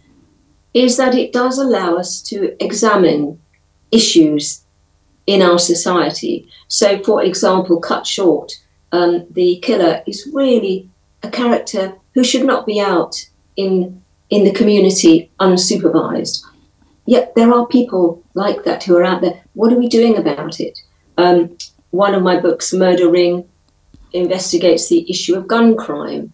is 0.73 0.97
that 0.97 1.13
it 1.13 1.31
does 1.31 1.59
allow 1.59 1.95
us 1.97 2.21
to 2.23 2.55
examine 2.63 3.39
issues 3.91 4.63
in 5.27 5.43
our 5.43 5.59
society. 5.59 6.47
So, 6.67 7.03
for 7.03 7.21
example, 7.23 7.79
cut 7.79 8.07
short, 8.07 8.53
um, 8.91 9.27
the 9.29 9.59
killer 9.59 10.01
is 10.07 10.29
really 10.33 10.89
a 11.21 11.29
character 11.29 11.93
who 12.15 12.23
should 12.23 12.45
not 12.45 12.65
be 12.65 12.79
out 12.79 13.15
in 13.55 14.01
in 14.29 14.43
the 14.43 14.51
community 14.51 15.31
unsupervised. 15.39 16.43
Yet 17.05 17.33
there 17.35 17.53
are 17.53 17.67
people 17.67 18.23
like 18.33 18.63
that 18.63 18.83
who 18.83 18.97
are 18.97 19.03
out 19.03 19.21
there. 19.21 19.41
What 19.53 19.71
are 19.71 19.79
we 19.79 19.87
doing 19.87 20.17
about 20.17 20.59
it? 20.59 20.79
Um, 21.17 21.57
one 21.91 22.13
of 22.13 22.23
my 22.23 22.37
books, 22.39 22.73
Murder 22.73 23.09
Ring, 23.09 23.47
investigates 24.13 24.89
the 24.89 25.09
issue 25.09 25.35
of 25.35 25.47
gun 25.47 25.75
crime. 25.75 26.33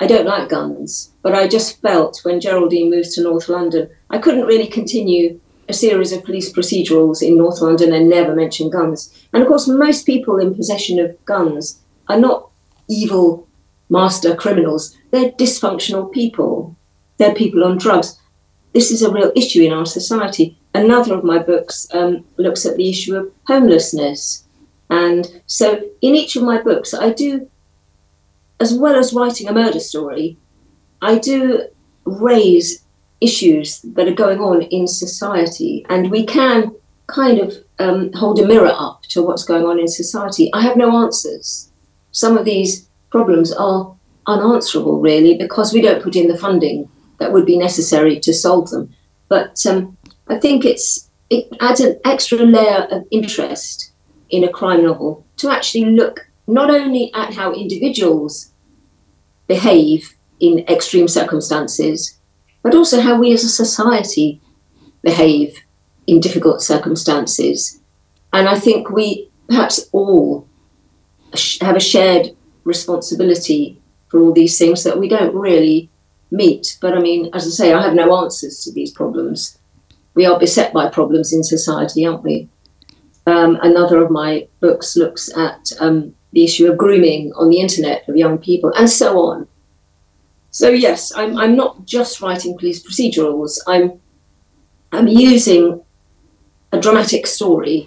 I 0.00 0.06
don't 0.06 0.26
like 0.26 0.48
guns, 0.48 1.12
but 1.22 1.34
I 1.34 1.48
just 1.48 1.80
felt 1.82 2.20
when 2.22 2.40
Geraldine 2.40 2.90
moves 2.90 3.14
to 3.14 3.22
North 3.22 3.48
London, 3.48 3.90
I 4.10 4.18
couldn't 4.18 4.46
really 4.46 4.68
continue 4.68 5.40
a 5.68 5.72
series 5.72 6.12
of 6.12 6.24
police 6.24 6.52
procedurals 6.52 7.20
in 7.20 7.36
North 7.36 7.60
London 7.60 7.92
and 7.92 8.08
never 8.08 8.34
mention 8.34 8.70
guns. 8.70 9.12
And 9.32 9.42
of 9.42 9.48
course, 9.48 9.68
most 9.68 10.06
people 10.06 10.38
in 10.38 10.54
possession 10.54 10.98
of 10.98 11.22
guns 11.24 11.80
are 12.08 12.18
not 12.18 12.48
evil 12.88 13.46
master 13.90 14.34
criminals, 14.34 14.96
they're 15.10 15.30
dysfunctional 15.32 16.12
people. 16.12 16.76
They're 17.18 17.34
people 17.34 17.64
on 17.64 17.78
drugs. 17.78 18.18
This 18.72 18.90
is 18.90 19.02
a 19.02 19.10
real 19.10 19.32
issue 19.34 19.62
in 19.62 19.72
our 19.72 19.86
society. 19.86 20.58
Another 20.74 21.14
of 21.14 21.24
my 21.24 21.38
books 21.38 21.88
um, 21.92 22.24
looks 22.36 22.64
at 22.64 22.76
the 22.76 22.88
issue 22.88 23.16
of 23.16 23.32
homelessness. 23.46 24.44
And 24.90 25.42
so, 25.46 25.82
in 26.00 26.14
each 26.14 26.36
of 26.36 26.42
my 26.42 26.62
books, 26.62 26.94
I 26.94 27.12
do, 27.12 27.50
as 28.60 28.74
well 28.74 28.96
as 28.96 29.12
writing 29.12 29.48
a 29.48 29.52
murder 29.52 29.80
story, 29.80 30.38
I 31.02 31.18
do 31.18 31.68
raise 32.04 32.84
issues 33.20 33.80
that 33.82 34.08
are 34.08 34.14
going 34.14 34.40
on 34.40 34.62
in 34.62 34.86
society. 34.86 35.84
And 35.88 36.10
we 36.10 36.24
can 36.24 36.74
kind 37.06 37.38
of 37.38 37.54
um, 37.78 38.12
hold 38.12 38.38
a 38.38 38.46
mirror 38.46 38.72
up 38.72 39.02
to 39.10 39.22
what's 39.22 39.44
going 39.44 39.64
on 39.64 39.78
in 39.78 39.88
society. 39.88 40.50
I 40.52 40.62
have 40.62 40.76
no 40.76 41.02
answers. 41.02 41.70
Some 42.12 42.38
of 42.38 42.44
these 42.44 42.88
problems 43.10 43.52
are 43.52 43.94
unanswerable, 44.26 45.00
really, 45.00 45.36
because 45.36 45.72
we 45.72 45.80
don't 45.80 46.02
put 46.02 46.16
in 46.16 46.28
the 46.28 46.38
funding 46.38 46.88
that 47.18 47.32
would 47.32 47.46
be 47.46 47.58
necessary 47.58 48.20
to 48.20 48.32
solve 48.32 48.70
them. 48.70 48.94
But 49.28 49.64
um, 49.66 49.96
I 50.28 50.38
think 50.38 50.64
it's 50.64 51.08
it 51.30 51.46
adds 51.60 51.80
an 51.80 52.00
extra 52.06 52.38
layer 52.38 52.88
of 52.90 53.04
interest 53.10 53.87
in 54.30 54.44
a 54.44 54.48
crime 54.48 54.82
novel 54.82 55.24
to 55.36 55.50
actually 55.50 55.84
look 55.84 56.28
not 56.46 56.70
only 56.70 57.10
at 57.14 57.34
how 57.34 57.52
individuals 57.52 58.52
behave 59.46 60.14
in 60.40 60.64
extreme 60.68 61.08
circumstances, 61.08 62.18
but 62.62 62.74
also 62.74 63.00
how 63.00 63.18
we 63.18 63.32
as 63.32 63.44
a 63.44 63.48
society 63.48 64.40
behave 65.02 65.62
in 66.06 66.20
difficult 66.20 66.62
circumstances. 66.62 67.80
And 68.32 68.48
I 68.48 68.58
think 68.58 68.90
we 68.90 69.30
perhaps 69.48 69.88
all 69.92 70.46
have 71.60 71.76
a 71.76 71.80
shared 71.80 72.34
responsibility 72.64 73.80
for 74.08 74.20
all 74.20 74.32
these 74.32 74.58
things 74.58 74.84
that 74.84 74.98
we 74.98 75.08
don't 75.08 75.34
really 75.34 75.90
meet. 76.30 76.78
But 76.80 76.94
I 76.94 77.00
mean, 77.00 77.30
as 77.34 77.46
I 77.46 77.50
say, 77.50 77.72
I 77.72 77.82
have 77.82 77.94
no 77.94 78.16
answers 78.22 78.62
to 78.64 78.72
these 78.72 78.90
problems. 78.90 79.58
We 80.14 80.26
are 80.26 80.38
beset 80.38 80.72
by 80.72 80.88
problems 80.88 81.32
in 81.32 81.44
society, 81.44 82.06
aren't 82.06 82.22
we? 82.22 82.48
Um, 83.28 83.58
another 83.62 84.02
of 84.02 84.10
my 84.10 84.48
books 84.60 84.96
looks 84.96 85.28
at 85.36 85.70
um, 85.80 86.14
the 86.32 86.44
issue 86.44 86.70
of 86.70 86.78
grooming 86.78 87.32
on 87.34 87.50
the 87.50 87.60
internet 87.60 88.08
of 88.08 88.16
young 88.16 88.38
people, 88.38 88.72
and 88.78 88.88
so 88.88 89.20
on. 89.20 89.46
So 90.50 90.70
yes, 90.70 91.12
I'm, 91.14 91.36
I'm 91.36 91.54
not 91.54 91.84
just 91.84 92.20
writing 92.22 92.56
police 92.56 92.82
procedurals. 92.82 93.58
I'm 93.66 94.00
I'm 94.92 95.08
using 95.08 95.82
a 96.72 96.80
dramatic 96.80 97.26
story, 97.26 97.86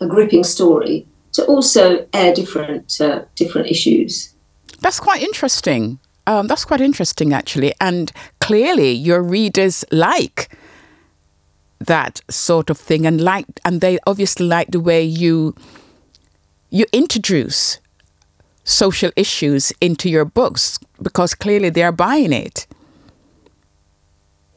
a 0.00 0.06
gripping 0.06 0.44
story, 0.44 1.06
to 1.32 1.44
also 1.46 2.06
air 2.12 2.32
different 2.32 3.00
uh, 3.00 3.24
different 3.34 3.66
issues. 3.68 4.34
That's 4.80 5.00
quite 5.00 5.22
interesting. 5.22 5.98
Um, 6.28 6.46
that's 6.46 6.64
quite 6.64 6.80
interesting, 6.80 7.32
actually, 7.32 7.72
and 7.80 8.12
clearly 8.40 8.92
your 8.92 9.22
readers 9.22 9.84
like 9.90 10.50
that 11.80 12.20
sort 12.28 12.70
of 12.70 12.78
thing 12.78 13.06
and 13.06 13.20
like 13.20 13.46
and 13.64 13.80
they 13.80 13.98
obviously 14.06 14.46
like 14.46 14.70
the 14.70 14.80
way 14.80 15.02
you 15.02 15.54
you 16.70 16.84
introduce 16.92 17.78
social 18.64 19.10
issues 19.16 19.72
into 19.80 20.10
your 20.10 20.24
books 20.24 20.78
because 21.00 21.34
clearly 21.34 21.70
they're 21.70 21.92
buying 21.92 22.32
it. 22.32 22.66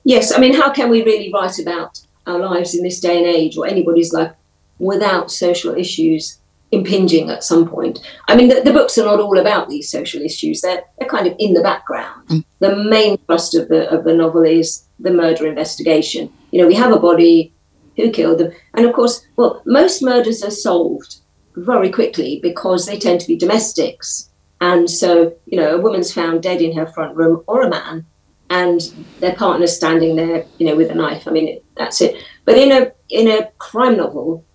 Yes 0.03 0.33
i 0.33 0.39
mean 0.39 0.55
how 0.55 0.71
can 0.71 0.89
we 0.89 1.03
really 1.03 1.31
write 1.31 1.59
about 1.59 2.01
our 2.25 2.39
lives 2.39 2.73
in 2.75 2.83
this 2.83 2.99
day 2.99 3.17
and 3.17 3.27
age 3.27 3.55
or 3.55 3.67
anybody's 3.67 4.11
life 4.13 4.33
without 4.79 5.29
social 5.29 5.75
issues 5.75 6.40
impinging 6.71 7.29
at 7.29 7.43
some 7.43 7.67
point 7.67 7.99
i 8.27 8.35
mean 8.35 8.47
the, 8.47 8.61
the 8.61 8.73
books 8.73 8.97
are 8.97 9.05
not 9.05 9.19
all 9.19 9.37
about 9.37 9.67
these 9.69 9.89
social 9.89 10.21
issues 10.21 10.61
they're, 10.61 10.83
they're 10.97 11.09
kind 11.09 11.27
of 11.27 11.35
in 11.37 11.53
the 11.53 11.61
background 11.61 12.27
mm. 12.29 12.43
the 12.59 12.75
main 12.75 13.17
thrust 13.25 13.55
of 13.55 13.67
the 13.67 13.89
of 13.89 14.03
the 14.05 14.13
novel 14.13 14.43
is 14.43 14.85
the 14.99 15.11
murder 15.11 15.47
investigation 15.47 16.31
you 16.51 16.61
know, 16.61 16.67
we 16.67 16.75
have 16.75 16.91
a 16.91 16.99
body, 16.99 17.53
who 17.97 18.11
killed 18.11 18.39
them? 18.39 18.51
And 18.73 18.85
of 18.85 18.93
course, 18.93 19.25
well, 19.35 19.61
most 19.65 20.01
murders 20.01 20.43
are 20.43 20.51
solved 20.51 21.17
very 21.55 21.89
quickly 21.89 22.39
because 22.41 22.85
they 22.85 22.99
tend 22.99 23.21
to 23.21 23.27
be 23.27 23.37
domestics. 23.37 24.29
And 24.61 24.89
so, 24.89 25.35
you 25.45 25.57
know, 25.57 25.75
a 25.75 25.81
woman's 25.81 26.13
found 26.13 26.43
dead 26.43 26.61
in 26.61 26.75
her 26.77 26.87
front 26.87 27.15
room 27.15 27.43
or 27.47 27.61
a 27.61 27.69
man 27.69 28.05
and 28.49 28.81
their 29.19 29.35
partner's 29.35 29.75
standing 29.75 30.15
there, 30.15 30.45
you 30.59 30.65
know, 30.65 30.75
with 30.75 30.91
a 30.91 30.95
knife. 30.95 31.27
I 31.27 31.31
mean, 31.31 31.59
that's 31.77 32.01
it. 32.01 32.15
But 32.45 32.57
in 32.57 32.71
a 32.71 32.91
in 33.09 33.27
a 33.27 33.49
crime 33.57 33.97
novel, 33.97 34.45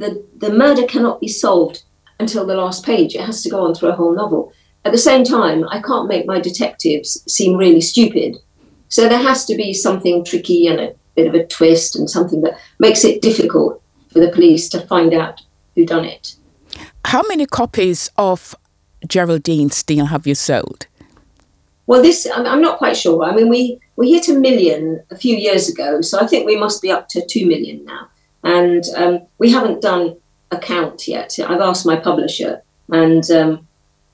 the 0.00 0.24
the 0.36 0.52
murder 0.52 0.84
cannot 0.86 1.20
be 1.20 1.28
solved 1.28 1.84
until 2.18 2.44
the 2.46 2.56
last 2.56 2.84
page. 2.84 3.14
It 3.14 3.22
has 3.22 3.42
to 3.42 3.50
go 3.50 3.64
on 3.64 3.74
through 3.74 3.90
a 3.90 3.96
whole 3.96 4.14
novel. 4.14 4.52
At 4.84 4.92
the 4.92 4.98
same 4.98 5.24
time, 5.24 5.66
I 5.68 5.80
can't 5.80 6.08
make 6.08 6.26
my 6.26 6.40
detectives 6.40 7.22
seem 7.26 7.56
really 7.56 7.80
stupid 7.80 8.36
so 8.90 9.08
there 9.08 9.22
has 9.22 9.46
to 9.46 9.54
be 9.54 9.72
something 9.72 10.24
tricky 10.24 10.66
and 10.66 10.80
a 10.80 10.94
bit 11.14 11.28
of 11.28 11.34
a 11.34 11.46
twist 11.46 11.96
and 11.96 12.10
something 12.10 12.42
that 12.42 12.58
makes 12.80 13.04
it 13.04 13.22
difficult 13.22 13.80
for 14.12 14.18
the 14.18 14.32
police 14.32 14.68
to 14.70 14.80
find 14.80 15.14
out 15.14 15.40
who 15.76 15.86
done 15.86 16.04
it. 16.04 16.34
How 17.04 17.22
many 17.28 17.46
copies 17.46 18.10
of 18.18 18.56
Geraldine 19.06 19.70
Steele 19.70 20.06
have 20.06 20.26
you 20.26 20.34
sold? 20.34 20.88
Well, 21.86 22.02
this 22.02 22.26
I'm 22.34 22.60
not 22.60 22.78
quite 22.78 22.96
sure. 22.96 23.24
I 23.24 23.34
mean, 23.34 23.48
we 23.48 23.80
we 23.96 24.12
hit 24.12 24.28
a 24.28 24.34
million 24.34 25.02
a 25.10 25.16
few 25.16 25.36
years 25.36 25.68
ago, 25.68 26.00
so 26.00 26.18
I 26.20 26.26
think 26.26 26.46
we 26.46 26.56
must 26.56 26.82
be 26.82 26.90
up 26.90 27.08
to 27.10 27.24
two 27.26 27.46
million 27.46 27.84
now. 27.84 28.08
And 28.42 28.84
um, 28.96 29.20
we 29.38 29.50
haven't 29.50 29.82
done 29.82 30.16
a 30.50 30.58
count 30.58 31.06
yet. 31.06 31.38
I've 31.38 31.60
asked 31.60 31.86
my 31.86 31.96
publisher, 31.96 32.62
and 32.90 33.28
um, 33.30 33.68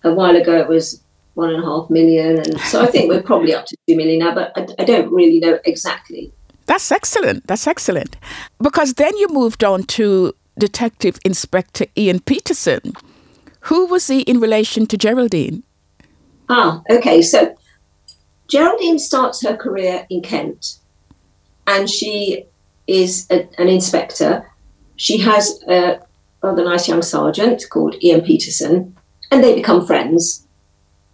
a 0.05 0.13
while 0.13 0.37
ago 0.37 0.59
it 0.59 0.69
was 0.69 1.03
one 1.35 1.51
and 1.51 1.63
a 1.63 1.67
half 1.67 1.89
million. 1.91 2.39
And 2.39 2.59
so 2.61 2.83
I 2.83 2.87
think 2.87 3.09
we're 3.09 3.23
probably 3.23 3.55
up 3.55 3.67
to 3.67 3.77
two 3.89 3.97
million 3.97 4.21
now, 4.21 4.35
but 4.35 4.53
I, 4.57 4.67
I 4.79 4.85
don't 4.85 5.13
really 5.13 5.39
know 5.39 5.59
exactly. 5.65 6.33
That's 6.67 6.91
excellent. 6.91 7.47
That's 7.47 7.67
excellent. 7.67 8.17
Because 8.61 8.95
then 8.95 9.17
you 9.17 9.29
moved 9.29 9.63
on 9.63 9.85
to 9.85 10.35
Detective 10.59 11.19
Inspector 11.25 11.85
Ian 11.97 12.21
Peterson. 12.21 12.95
Who 13.61 13.87
was 13.87 14.07
he 14.09 14.21
in 14.23 14.41
relation 14.41 14.87
to 14.87 14.97
Geraldine? 14.97 15.63
Ah, 16.49 16.83
okay. 16.91 17.23
So 17.23 17.57
Geraldine 18.49 18.99
starts 18.99 19.45
her 19.45 19.57
career 19.57 20.07
in 20.09 20.23
Kent 20.23 20.79
and 21.67 21.91
she 21.91 22.47
is 22.87 23.27
a, 23.31 23.49
an 23.59 23.69
inspector. 23.69 24.51
She 24.97 25.19
has 25.19 25.63
a 25.69 26.01
rather 26.43 26.65
nice 26.65 26.89
young 26.89 27.03
sergeant 27.03 27.65
called 27.71 28.03
Ian 28.03 28.23
Peterson 28.23 28.97
and 29.31 29.43
they 29.43 29.55
become 29.55 29.87
friends. 29.87 30.47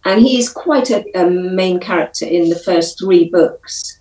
And 0.04 0.20
he 0.20 0.38
is 0.38 0.50
quite 0.52 0.90
a, 0.90 1.04
a 1.18 1.28
main 1.30 1.78
character 1.78 2.26
in 2.26 2.48
the 2.48 2.58
first 2.58 2.98
three 2.98 3.28
books. 3.28 4.00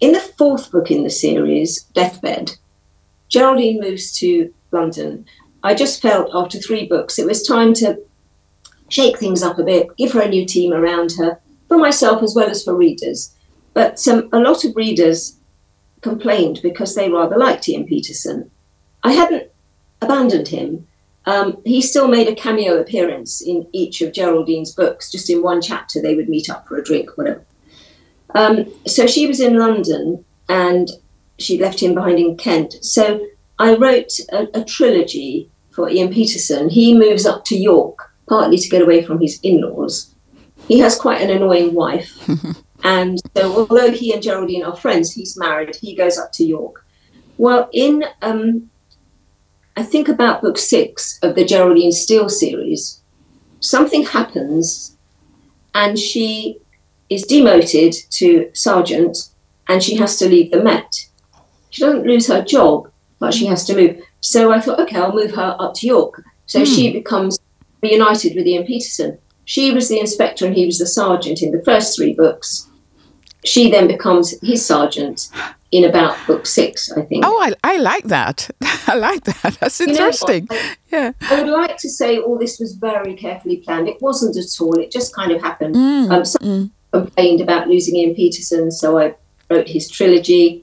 In 0.00 0.12
the 0.12 0.20
fourth 0.20 0.72
book 0.72 0.90
in 0.90 1.04
the 1.04 1.10
series, 1.10 1.84
Deathbed, 1.94 2.56
Geraldine 3.28 3.80
moves 3.80 4.12
to 4.18 4.52
London. 4.72 5.26
I 5.62 5.74
just 5.74 6.02
felt 6.02 6.30
after 6.34 6.58
three 6.58 6.86
books 6.86 7.18
it 7.18 7.26
was 7.26 7.46
time 7.46 7.72
to 7.74 7.98
shake 8.88 9.18
things 9.18 9.42
up 9.42 9.58
a 9.58 9.64
bit, 9.64 9.96
give 9.96 10.12
her 10.12 10.22
a 10.22 10.28
new 10.28 10.44
team 10.44 10.72
around 10.72 11.12
her, 11.12 11.40
for 11.68 11.78
myself 11.78 12.22
as 12.22 12.34
well 12.34 12.50
as 12.50 12.64
for 12.64 12.74
readers. 12.74 13.34
But 13.74 14.06
um, 14.08 14.28
a 14.32 14.40
lot 14.40 14.64
of 14.64 14.76
readers 14.76 15.38
complained 16.02 16.60
because 16.62 16.94
they 16.94 17.08
rather 17.08 17.36
liked 17.36 17.68
Ian 17.68 17.86
Peterson. 17.86 18.50
I 19.02 19.12
hadn't 19.12 19.50
abandoned 20.00 20.48
him, 20.48 20.86
um, 21.24 21.62
he 21.64 21.80
still 21.80 22.08
made 22.08 22.28
a 22.28 22.34
cameo 22.34 22.78
appearance 22.78 23.40
in 23.40 23.66
each 23.72 24.02
of 24.02 24.12
Geraldine's 24.12 24.72
books. 24.72 25.10
Just 25.10 25.30
in 25.30 25.42
one 25.42 25.62
chapter, 25.62 26.00
they 26.00 26.14
would 26.14 26.28
meet 26.28 26.50
up 26.50 26.66
for 26.66 26.76
a 26.76 26.84
drink, 26.84 27.16
whatever. 27.16 27.44
Um, 28.34 28.72
so 28.86 29.06
she 29.06 29.26
was 29.26 29.40
in 29.40 29.58
London 29.58 30.24
and 30.48 30.88
she 31.38 31.58
left 31.58 31.80
him 31.80 31.94
behind 31.94 32.18
in 32.18 32.36
Kent. 32.36 32.74
So 32.82 33.24
I 33.58 33.74
wrote 33.74 34.12
a, 34.32 34.48
a 34.60 34.64
trilogy 34.64 35.50
for 35.70 35.88
Ian 35.88 36.12
Peterson. 36.12 36.68
He 36.68 36.96
moves 36.96 37.24
up 37.24 37.44
to 37.46 37.56
York, 37.56 38.10
partly 38.28 38.58
to 38.58 38.68
get 38.68 38.82
away 38.82 39.02
from 39.02 39.20
his 39.20 39.38
in 39.42 39.60
laws. 39.60 40.12
He 40.66 40.78
has 40.80 40.96
quite 40.96 41.20
an 41.20 41.30
annoying 41.30 41.74
wife. 41.74 42.28
and 42.82 43.18
so, 43.36 43.56
although 43.56 43.90
he 43.90 44.12
and 44.12 44.22
Geraldine 44.22 44.64
are 44.64 44.76
friends, 44.76 45.12
he's 45.12 45.38
married, 45.38 45.76
he 45.76 45.94
goes 45.94 46.18
up 46.18 46.32
to 46.32 46.44
York. 46.44 46.84
Well, 47.38 47.68
in 47.72 48.04
um, 48.22 48.70
I 49.76 49.82
think 49.82 50.08
about 50.08 50.42
book 50.42 50.58
six 50.58 51.18
of 51.22 51.34
the 51.34 51.44
Geraldine 51.44 51.92
Steele 51.92 52.28
series. 52.28 53.00
Something 53.60 54.04
happens, 54.04 54.96
and 55.74 55.98
she 55.98 56.58
is 57.08 57.24
demoted 57.24 57.94
to 58.10 58.50
sergeant, 58.54 59.30
and 59.68 59.82
she 59.82 59.96
has 59.96 60.18
to 60.18 60.28
leave 60.28 60.50
the 60.50 60.62
Met. 60.62 61.06
She 61.70 61.82
doesn't 61.82 62.06
lose 62.06 62.26
her 62.26 62.42
job, 62.42 62.90
but 63.18 63.32
she 63.32 63.46
has 63.46 63.64
to 63.66 63.74
move. 63.74 64.02
So 64.20 64.52
I 64.52 64.60
thought, 64.60 64.80
okay, 64.80 64.96
I'll 64.96 65.14
move 65.14 65.34
her 65.34 65.56
up 65.58 65.74
to 65.74 65.86
York. 65.86 66.22
So 66.46 66.62
mm. 66.62 66.66
she 66.66 66.92
becomes 66.92 67.38
reunited 67.82 68.34
with 68.36 68.46
Ian 68.46 68.66
Peterson. 68.66 69.18
She 69.44 69.72
was 69.72 69.88
the 69.88 70.00
inspector 70.00 70.46
and 70.46 70.54
he 70.54 70.66
was 70.66 70.78
the 70.78 70.86
sergeant 70.86 71.42
in 71.42 71.50
the 71.50 71.64
first 71.64 71.96
three 71.96 72.14
books. 72.14 72.68
She 73.44 73.70
then 73.70 73.88
becomes 73.88 74.34
his 74.40 74.64
sergeant 74.64 75.28
in 75.72 75.84
about 75.84 76.16
book 76.26 76.46
six, 76.46 76.92
I 76.92 77.02
think. 77.02 77.24
Oh, 77.26 77.40
I, 77.40 77.54
I 77.64 77.78
like 77.78 78.04
that. 78.04 78.50
I 78.86 78.94
like 78.94 79.24
that. 79.24 79.56
That's 79.58 79.80
interesting. 79.80 80.46
You 80.50 80.58
know 80.58 80.74
yeah. 80.92 81.12
I 81.30 81.42
would 81.42 81.50
like 81.50 81.78
to 81.78 81.88
say 81.88 82.18
all 82.18 82.38
this 82.38 82.60
was 82.60 82.74
very 82.74 83.14
carefully 83.14 83.56
planned. 83.56 83.88
It 83.88 84.00
wasn't 84.02 84.36
at 84.36 84.60
all. 84.60 84.78
It 84.78 84.92
just 84.92 85.14
kind 85.14 85.32
of 85.32 85.40
happened. 85.40 85.74
Mm, 85.74 86.10
um, 86.10 86.22
mm. 86.22 86.70
complained 86.92 87.40
about 87.40 87.68
losing 87.68 87.96
Ian 87.96 88.14
Peterson, 88.14 88.70
so 88.70 88.98
I 88.98 89.14
wrote 89.50 89.66
his 89.66 89.88
trilogy. 89.90 90.62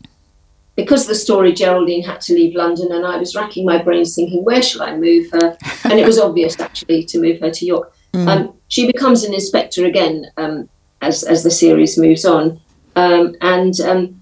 Because 0.75 1.01
of 1.01 1.07
the 1.09 1.15
story, 1.15 1.51
Geraldine 1.53 2.03
had 2.03 2.21
to 2.21 2.33
leave 2.33 2.55
London, 2.55 2.91
and 2.91 3.05
I 3.05 3.17
was 3.17 3.35
racking 3.35 3.65
my 3.65 3.81
brains 3.81 4.15
thinking, 4.15 4.45
where 4.45 4.61
shall 4.61 4.83
I 4.83 4.95
move 4.95 5.29
her? 5.31 5.57
and 5.83 5.99
it 5.99 6.05
was 6.05 6.19
obvious, 6.27 6.57
actually, 6.59 7.03
to 7.05 7.19
move 7.19 7.41
her 7.41 7.49
to 7.49 7.65
York. 7.65 7.93
Mm. 8.13 8.27
Um, 8.27 8.53
she 8.67 8.85
becomes 8.85 9.23
an 9.23 9.33
inspector 9.33 9.85
again 9.85 10.27
um, 10.37 10.69
as, 11.01 11.23
as 11.23 11.43
the 11.43 11.51
series 11.51 11.97
moves 11.97 12.25
on. 12.25 12.61
Um, 12.95 13.35
and 13.41 13.79
um, 13.81 14.21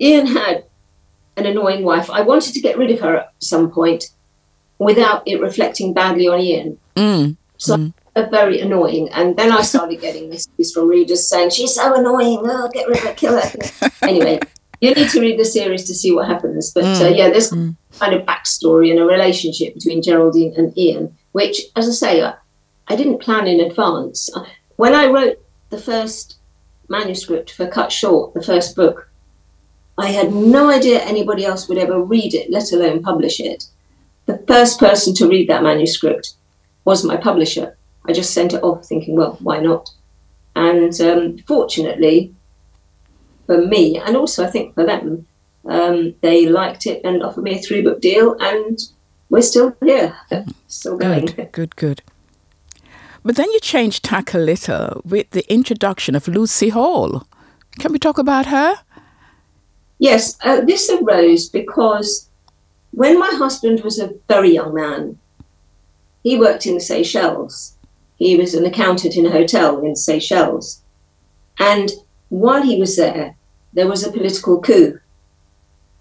Ian 0.00 0.26
had 0.26 0.64
an 1.36 1.46
annoying 1.46 1.84
wife. 1.84 2.10
I 2.10 2.22
wanted 2.22 2.54
to 2.54 2.60
get 2.60 2.76
rid 2.76 2.90
of 2.90 3.00
her 3.00 3.16
at 3.16 3.32
some 3.38 3.70
point 3.70 4.10
without 4.78 5.22
it 5.26 5.40
reflecting 5.40 5.94
badly 5.94 6.28
on 6.28 6.40
Ian. 6.40 6.78
Mm. 6.96 7.36
So 7.56 7.76
mm. 7.76 7.92
very 8.30 8.60
annoying. 8.60 9.08
And 9.10 9.36
then 9.36 9.52
I 9.52 9.62
started 9.62 10.00
getting 10.00 10.28
messages 10.28 10.72
from 10.72 10.88
readers 10.88 11.28
saying, 11.28 11.50
She's 11.50 11.74
so 11.74 11.94
annoying. 11.94 12.40
Oh, 12.42 12.68
get 12.72 12.88
rid 12.88 12.98
of 12.98 13.04
her, 13.04 13.14
kill 13.14 13.40
her. 13.40 13.50
anyway, 14.02 14.40
you 14.80 14.94
need 14.94 15.08
to 15.10 15.20
read 15.20 15.38
the 15.38 15.44
series 15.44 15.84
to 15.84 15.94
see 15.94 16.12
what 16.12 16.26
happens. 16.26 16.72
But 16.72 16.84
uh, 16.84 16.86
mm. 16.86 17.02
uh, 17.02 17.14
yeah, 17.14 17.30
there's 17.30 17.50
mm. 17.50 17.76
kind 17.98 18.14
of 18.14 18.26
backstory 18.26 18.90
and 18.90 18.98
a 18.98 19.04
relationship 19.04 19.74
between 19.74 20.02
Geraldine 20.02 20.54
and 20.56 20.76
Ian, 20.76 21.16
which, 21.32 21.62
as 21.76 21.88
I 21.88 21.92
say, 21.92 22.22
I, 22.22 22.34
I 22.88 22.96
didn't 22.96 23.22
plan 23.22 23.46
in 23.46 23.60
advance. 23.60 24.28
when 24.76 24.94
I 24.94 25.06
wrote 25.06 25.38
the 25.70 25.78
first 25.78 26.38
manuscript 26.88 27.50
for 27.52 27.66
Cut 27.66 27.92
Short, 27.92 28.34
the 28.34 28.42
first 28.42 28.76
book, 28.76 29.08
I 29.98 30.08
had 30.08 30.32
no 30.32 30.70
idea 30.70 31.00
anybody 31.00 31.44
else 31.44 31.68
would 31.68 31.78
ever 31.78 32.02
read 32.02 32.34
it, 32.34 32.50
let 32.50 32.72
alone 32.72 33.02
publish 33.02 33.40
it. 33.40 33.66
The 34.26 34.38
first 34.48 34.78
person 34.78 35.14
to 35.14 35.28
read 35.28 35.48
that 35.48 35.62
manuscript 35.62 36.34
was 36.84 37.04
my 37.04 37.16
publisher. 37.16 37.76
I 38.06 38.12
just 38.12 38.32
sent 38.32 38.54
it 38.54 38.62
off 38.62 38.84
thinking, 38.84 39.16
well, 39.16 39.36
why 39.40 39.58
not? 39.58 39.90
And 40.56 40.98
um, 41.00 41.38
fortunately 41.38 42.34
for 43.46 43.58
me, 43.58 43.98
and 43.98 44.16
also 44.16 44.44
I 44.44 44.50
think 44.50 44.74
for 44.74 44.84
them, 44.84 45.26
um, 45.64 46.14
they 46.20 46.46
liked 46.46 46.86
it 46.86 47.02
and 47.04 47.22
offered 47.22 47.44
me 47.44 47.58
a 47.58 47.62
three 47.62 47.82
book 47.82 48.00
deal, 48.00 48.36
and 48.40 48.78
we're 49.30 49.42
still 49.42 49.76
here, 49.82 50.16
still 50.68 50.96
going. 50.96 51.26
Good, 51.26 51.52
good, 51.52 51.76
good. 51.76 52.02
But 53.24 53.36
then 53.36 53.50
you 53.52 53.60
changed 53.60 54.02
tack 54.02 54.34
a 54.34 54.38
little 54.38 55.00
with 55.04 55.30
the 55.30 55.50
introduction 55.52 56.14
of 56.14 56.26
Lucy 56.26 56.70
Hall. 56.70 57.26
Can 57.78 57.92
we 57.92 57.98
talk 57.98 58.18
about 58.18 58.46
her? 58.46 58.74
Yes, 59.98 60.36
uh, 60.42 60.60
this 60.62 60.90
arose 60.90 61.48
because 61.48 62.28
when 62.90 63.18
my 63.18 63.30
husband 63.34 63.82
was 63.82 63.98
a 63.98 64.14
very 64.28 64.54
young 64.54 64.74
man, 64.74 65.18
he 66.24 66.38
worked 66.38 66.66
in 66.66 66.74
the 66.74 66.80
Seychelles. 66.80 67.76
He 68.16 68.36
was 68.36 68.54
an 68.54 68.64
accountant 68.64 69.16
in 69.16 69.26
a 69.26 69.30
hotel 69.30 69.80
in 69.84 69.96
Seychelles. 69.96 70.82
And 71.58 71.92
while 72.28 72.62
he 72.62 72.78
was 72.78 72.96
there, 72.96 73.36
there 73.72 73.88
was 73.88 74.04
a 74.04 74.12
political 74.12 74.60
coup. 74.60 74.98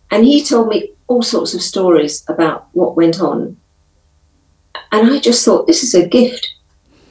And 0.09 0.25
he 0.25 0.43
told 0.43 0.69
me 0.69 0.91
all 1.07 1.21
sorts 1.21 1.53
of 1.53 1.61
stories 1.61 2.23
about 2.27 2.67
what 2.73 2.97
went 2.97 3.21
on. 3.21 3.57
And 4.91 5.11
I 5.11 5.19
just 5.19 5.45
thought, 5.45 5.67
this 5.67 5.83
is 5.83 5.93
a 5.93 6.07
gift 6.07 6.50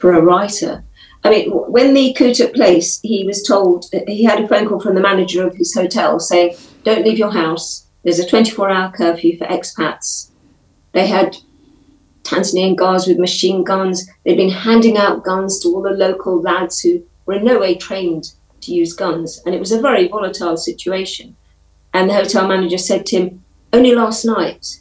for 0.01 0.13
a 0.13 0.23
writer. 0.23 0.85
I 1.23 1.31
mean, 1.31 1.51
when 1.51 1.93
the 1.93 2.15
coup 2.15 2.33
took 2.33 2.55
place, 2.55 2.99
he 3.03 3.25
was 3.27 3.43
told, 3.43 3.85
he 4.09 4.25
had 4.25 4.41
a 4.41 4.49
phone 4.49 4.69
call 4.69 4.81
from 4.81 4.95
the 4.95 5.01
manager 5.01 5.47
of 5.47 5.55
his 5.55 5.75
hotel 5.75 6.19
saying, 6.19 6.57
don't 6.83 7.05
leave 7.05 7.19
your 7.19 7.33
house. 7.33 7.87
There's 8.03 8.19
a 8.19 8.27
24 8.27 8.71
hour 8.71 8.91
curfew 8.91 9.37
for 9.37 9.47
expats. 9.47 10.31
They 10.93 11.07
had 11.07 11.37
Tanzanian 12.25 12.77
guards 12.77 13.07
with 13.07 13.19
machine 13.19 13.65
guns. 13.65 14.09
They'd 14.25 14.37
been 14.37 14.51
handing 14.51 14.97
out 14.97 15.25
guns 15.25 15.61
to 15.61 15.69
all 15.69 15.83
the 15.83 15.91
local 15.91 16.41
lads 16.41 16.81
who 16.81 17.03
were 17.27 17.35
in 17.35 17.45
no 17.45 17.61
way 17.61 17.75
trained 17.75 18.33
to 18.63 18.73
use 18.73 18.95
guns. 18.95 19.43
And 19.45 19.55
it 19.55 19.61
was 19.61 19.73
a 19.73 19.81
very 19.81 20.09
volatile 20.09 20.57
situation. 20.57 21.37
And 21.93 22.09
the 22.09 22.15
hotel 22.15 22.49
manager 22.49 22.79
said 22.79 23.05
to 23.07 23.17
him, 23.17 23.45
Only 23.73 23.95
last 23.95 24.25
night, 24.25 24.81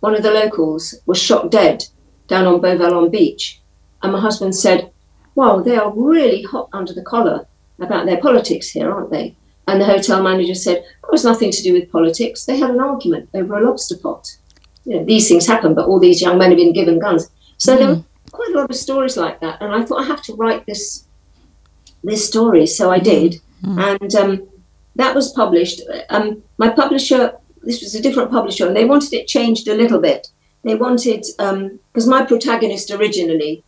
one 0.00 0.14
of 0.14 0.22
the 0.22 0.30
locals 0.30 0.94
was 1.06 1.18
shot 1.18 1.50
dead 1.50 1.84
down 2.28 2.46
on 2.46 2.60
Beauvallon 2.60 3.10
Beach. 3.10 3.60
And 4.04 4.12
my 4.12 4.20
husband 4.20 4.54
said, 4.54 4.92
Wow, 5.34 5.60
they 5.60 5.76
are 5.76 5.92
really 5.96 6.42
hot 6.42 6.68
under 6.74 6.92
the 6.92 7.02
collar 7.02 7.46
about 7.80 8.04
their 8.04 8.18
politics 8.18 8.68
here, 8.68 8.92
aren't 8.92 9.10
they? 9.10 9.34
And 9.66 9.80
the 9.80 9.86
hotel 9.86 10.22
manager 10.22 10.54
said, 10.54 10.76
It 10.76 11.10
was 11.10 11.24
nothing 11.24 11.50
to 11.50 11.62
do 11.62 11.72
with 11.72 11.90
politics. 11.90 12.44
They 12.44 12.58
had 12.58 12.70
an 12.70 12.80
argument 12.80 13.30
over 13.32 13.56
a 13.56 13.64
lobster 13.66 13.96
pot. 13.96 14.36
You 14.84 14.98
know, 14.98 15.04
these 15.06 15.26
things 15.26 15.46
happen, 15.46 15.74
but 15.74 15.86
all 15.88 15.98
these 15.98 16.20
young 16.20 16.36
men 16.36 16.50
have 16.50 16.58
been 16.58 16.74
given 16.74 16.98
guns. 16.98 17.30
So 17.56 17.74
mm. 17.74 17.78
there 17.78 17.88
were 17.88 18.04
quite 18.30 18.50
a 18.50 18.58
lot 18.58 18.70
of 18.70 18.76
stories 18.76 19.16
like 19.16 19.40
that. 19.40 19.62
And 19.62 19.74
I 19.74 19.82
thought 19.82 20.02
I 20.02 20.06
have 20.06 20.22
to 20.24 20.34
write 20.34 20.66
this 20.66 21.06
this 22.04 22.28
story. 22.28 22.66
So 22.66 22.92
I 22.92 22.98
did. 22.98 23.40
Mm. 23.62 23.98
And 24.02 24.14
um, 24.14 24.48
that 24.96 25.14
was 25.14 25.32
published. 25.32 25.80
Um, 26.10 26.42
my 26.58 26.68
publisher, 26.68 27.38
this 27.62 27.80
was 27.80 27.94
a 27.94 28.02
different 28.02 28.30
publisher, 28.30 28.66
and 28.66 28.76
they 28.76 28.84
wanted 28.84 29.14
it 29.14 29.26
changed 29.26 29.66
a 29.66 29.74
little 29.74 29.98
bit. 29.98 30.28
They 30.62 30.74
wanted, 30.74 31.24
because 31.38 32.04
um, 32.04 32.10
my 32.10 32.24
protagonist 32.26 32.90
originally 32.90 33.64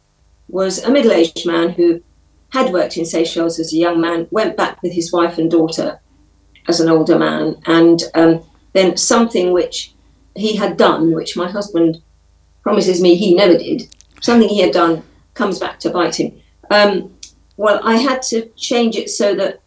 was 0.49 0.83
a 0.83 0.91
middle 0.91 1.13
aged 1.13 1.47
man 1.47 1.71
who 1.71 2.03
had 2.51 2.73
worked 2.73 2.97
in 2.97 3.05
Seychelles 3.05 3.59
as 3.59 3.73
a 3.73 3.77
young 3.77 4.01
man, 4.01 4.29
went 4.31 4.57
back 4.57 4.83
with 4.83 4.93
his 4.93 5.13
wife 5.13 5.39
and 5.39 5.51
daughter 5.51 6.01
as 6.69 6.81
an 6.81 6.89
older 6.89 7.19
man, 7.19 7.57
and 7.67 8.03
um, 8.15 8.43
then 8.73 8.97
something 8.97 9.53
which 9.53 9.95
he 10.35 10.57
had 10.57 10.77
done, 10.77 11.15
which 11.15 11.37
my 11.37 11.51
husband 11.51 11.99
promises 12.63 13.01
me 13.01 13.15
he 13.15 13.35
never 13.35 13.57
did, 13.57 13.89
something 14.21 14.49
he 14.49 14.61
had 14.61 14.73
done 14.73 15.03
comes 15.35 15.59
back 15.59 15.79
to 15.81 15.91
bite 15.91 16.19
him. 16.19 16.41
Um, 16.71 17.15
well, 17.57 17.81
I 17.83 17.97
had 17.97 18.23
to 18.23 18.49
change 18.57 18.97
it 18.97 19.09
so 19.09 19.35
that 19.35 19.61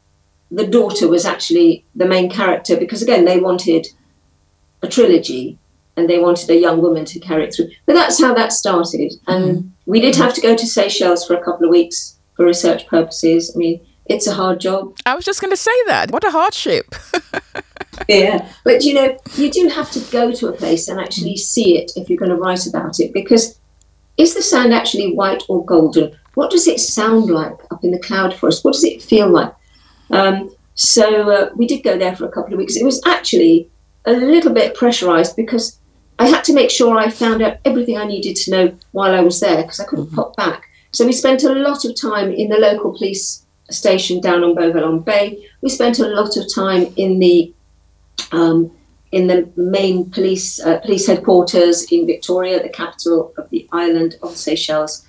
the 0.51 0.67
daughter 0.67 1.07
was 1.07 1.25
actually 1.25 1.85
the 1.95 2.05
main 2.05 2.29
character 2.29 2.77
because, 2.77 3.01
again, 3.01 3.25
they 3.25 3.39
wanted 3.39 3.87
a 4.81 4.87
trilogy 4.87 5.57
and 5.95 6.09
they 6.09 6.19
wanted 6.19 6.49
a 6.49 6.59
young 6.59 6.81
woman 6.81 7.05
to 7.05 7.19
carry 7.19 7.45
it 7.45 7.53
through. 7.53 7.69
But 7.85 7.93
that's 7.93 8.21
how 8.21 8.33
that 8.33 8.53
started. 8.53 9.13
And 9.27 9.63
mm. 9.63 9.69
We 9.89 9.99
did 9.99 10.15
have 10.17 10.35
to 10.35 10.41
go 10.41 10.55
to 10.55 10.67
Seychelles 10.67 11.25
for 11.25 11.33
a 11.33 11.43
couple 11.43 11.65
of 11.65 11.71
weeks 11.71 12.19
for 12.35 12.45
research 12.45 12.85
purposes. 12.85 13.51
I 13.55 13.57
mean, 13.57 13.81
it's 14.05 14.27
a 14.27 14.33
hard 14.35 14.59
job. 14.59 14.95
I 15.07 15.15
was 15.15 15.25
just 15.25 15.41
going 15.41 15.49
to 15.51 15.57
say 15.57 15.71
that. 15.87 16.11
What 16.11 16.23
a 16.23 16.29
hardship. 16.29 16.93
yeah. 18.07 18.47
But, 18.63 18.83
you 18.83 18.93
know, 18.93 19.17
you 19.35 19.49
do 19.49 19.67
have 19.67 19.89
to 19.93 19.99
go 20.11 20.31
to 20.31 20.47
a 20.47 20.53
place 20.53 20.89
and 20.89 20.99
actually 20.99 21.33
mm. 21.33 21.39
see 21.39 21.79
it 21.79 21.91
if 21.95 22.07
you're 22.07 22.19
going 22.19 22.29
to 22.29 22.35
write 22.35 22.67
about 22.67 22.99
it 22.99 23.13
because 23.13 23.59
is 24.17 24.35
the 24.35 24.43
sand 24.43 24.75
actually 24.75 25.15
white 25.15 25.41
or 25.49 25.65
golden? 25.65 26.15
What 26.35 26.51
does 26.51 26.67
it 26.67 26.79
sound 26.79 27.25
like 27.25 27.57
up 27.71 27.83
in 27.83 27.89
the 27.89 27.99
cloud 27.99 28.35
forest? 28.35 28.63
What 28.63 28.73
does 28.73 28.83
it 28.83 29.01
feel 29.01 29.27
like? 29.27 29.55
Um, 30.11 30.55
so 30.75 31.31
uh, 31.31 31.49
we 31.55 31.65
did 31.65 31.81
go 31.81 31.97
there 31.97 32.15
for 32.15 32.25
a 32.25 32.31
couple 32.31 32.53
of 32.53 32.59
weeks. 32.59 32.75
It 32.75 32.85
was 32.85 33.01
actually 33.07 33.71
a 34.05 34.13
little 34.13 34.53
bit 34.53 34.75
pressurized 34.75 35.35
because 35.35 35.78
I 36.19 36.27
had 36.27 36.43
to 36.43 36.53
make 36.53 36.69
sure 36.69 36.97
I 36.97 37.09
found 37.09 37.41
out 37.41 37.57
everything 37.63 37.97
I 37.97 38.05
needed 38.05 38.35
to 38.35 38.51
know 38.51 38.77
while 38.91 39.15
I 39.15 39.21
was 39.21 39.39
there 39.39 39.61
because 39.61 39.79
I 39.79 39.85
couldn't 39.85 40.07
mm-hmm. 40.07 40.15
pop 40.15 40.35
back. 40.35 40.69
So 40.91 41.05
we 41.05 41.13
spent 41.13 41.43
a 41.43 41.53
lot 41.53 41.85
of 41.85 41.99
time 41.99 42.31
in 42.31 42.49
the 42.49 42.57
local 42.57 42.95
police 42.95 43.45
station 43.69 44.19
down 44.19 44.43
on 44.43 44.55
Beauvallon 44.55 45.05
Bay. 45.05 45.47
We 45.61 45.69
spent 45.69 45.99
a 45.99 46.07
lot 46.07 46.35
of 46.35 46.45
time 46.53 46.87
in 46.97 47.19
the 47.19 47.53
um, 48.31 48.71
in 49.11 49.27
the 49.27 49.49
main 49.55 50.09
police 50.11 50.59
uh, 50.59 50.79
police 50.79 51.07
headquarters 51.07 51.91
in 51.91 52.05
Victoria, 52.05 52.61
the 52.61 52.69
capital 52.69 53.33
of 53.37 53.49
the 53.49 53.67
island 53.71 54.17
of 54.21 54.35
Seychelles, 54.35 55.05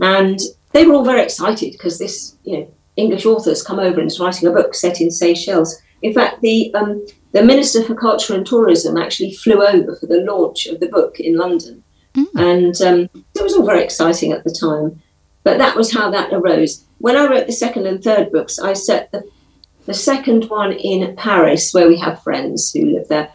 and 0.00 0.40
they 0.72 0.86
were 0.86 0.94
all 0.94 1.04
very 1.04 1.22
excited 1.22 1.72
because 1.72 1.98
this 1.98 2.36
you 2.44 2.58
know 2.58 2.74
English 2.96 3.26
author's 3.26 3.62
come 3.62 3.78
over 3.78 4.00
and 4.00 4.10
is 4.10 4.18
writing 4.18 4.48
a 4.48 4.52
book 4.52 4.74
set 4.74 5.00
in 5.00 5.10
Seychelles. 5.10 5.80
In 6.02 6.12
fact, 6.12 6.40
the 6.40 6.72
um, 6.74 7.04
the 7.32 7.42
Minister 7.42 7.84
for 7.84 7.94
Culture 7.94 8.34
and 8.34 8.46
Tourism 8.46 8.96
actually 8.96 9.34
flew 9.34 9.62
over 9.64 9.94
for 9.96 10.06
the 10.06 10.22
launch 10.22 10.66
of 10.66 10.80
the 10.80 10.88
book 10.88 11.20
in 11.20 11.36
London, 11.36 11.82
mm. 12.14 12.26
and 12.36 12.80
um, 12.82 13.22
it 13.34 13.42
was 13.42 13.54
all 13.54 13.66
very 13.66 13.82
exciting 13.82 14.32
at 14.32 14.44
the 14.44 14.50
time. 14.58 15.02
But 15.44 15.58
that 15.58 15.76
was 15.76 15.92
how 15.92 16.10
that 16.10 16.32
arose. 16.32 16.84
When 16.98 17.16
I 17.16 17.26
wrote 17.26 17.46
the 17.46 17.52
second 17.52 17.86
and 17.86 18.02
third 18.02 18.32
books, 18.32 18.58
I 18.58 18.72
set 18.72 19.12
the 19.12 19.28
the 19.86 19.94
second 19.94 20.50
one 20.50 20.72
in 20.72 21.16
Paris, 21.16 21.72
where 21.72 21.88
we 21.88 21.98
have 21.98 22.22
friends 22.22 22.70
who 22.72 22.84
live 22.84 23.08
there, 23.08 23.30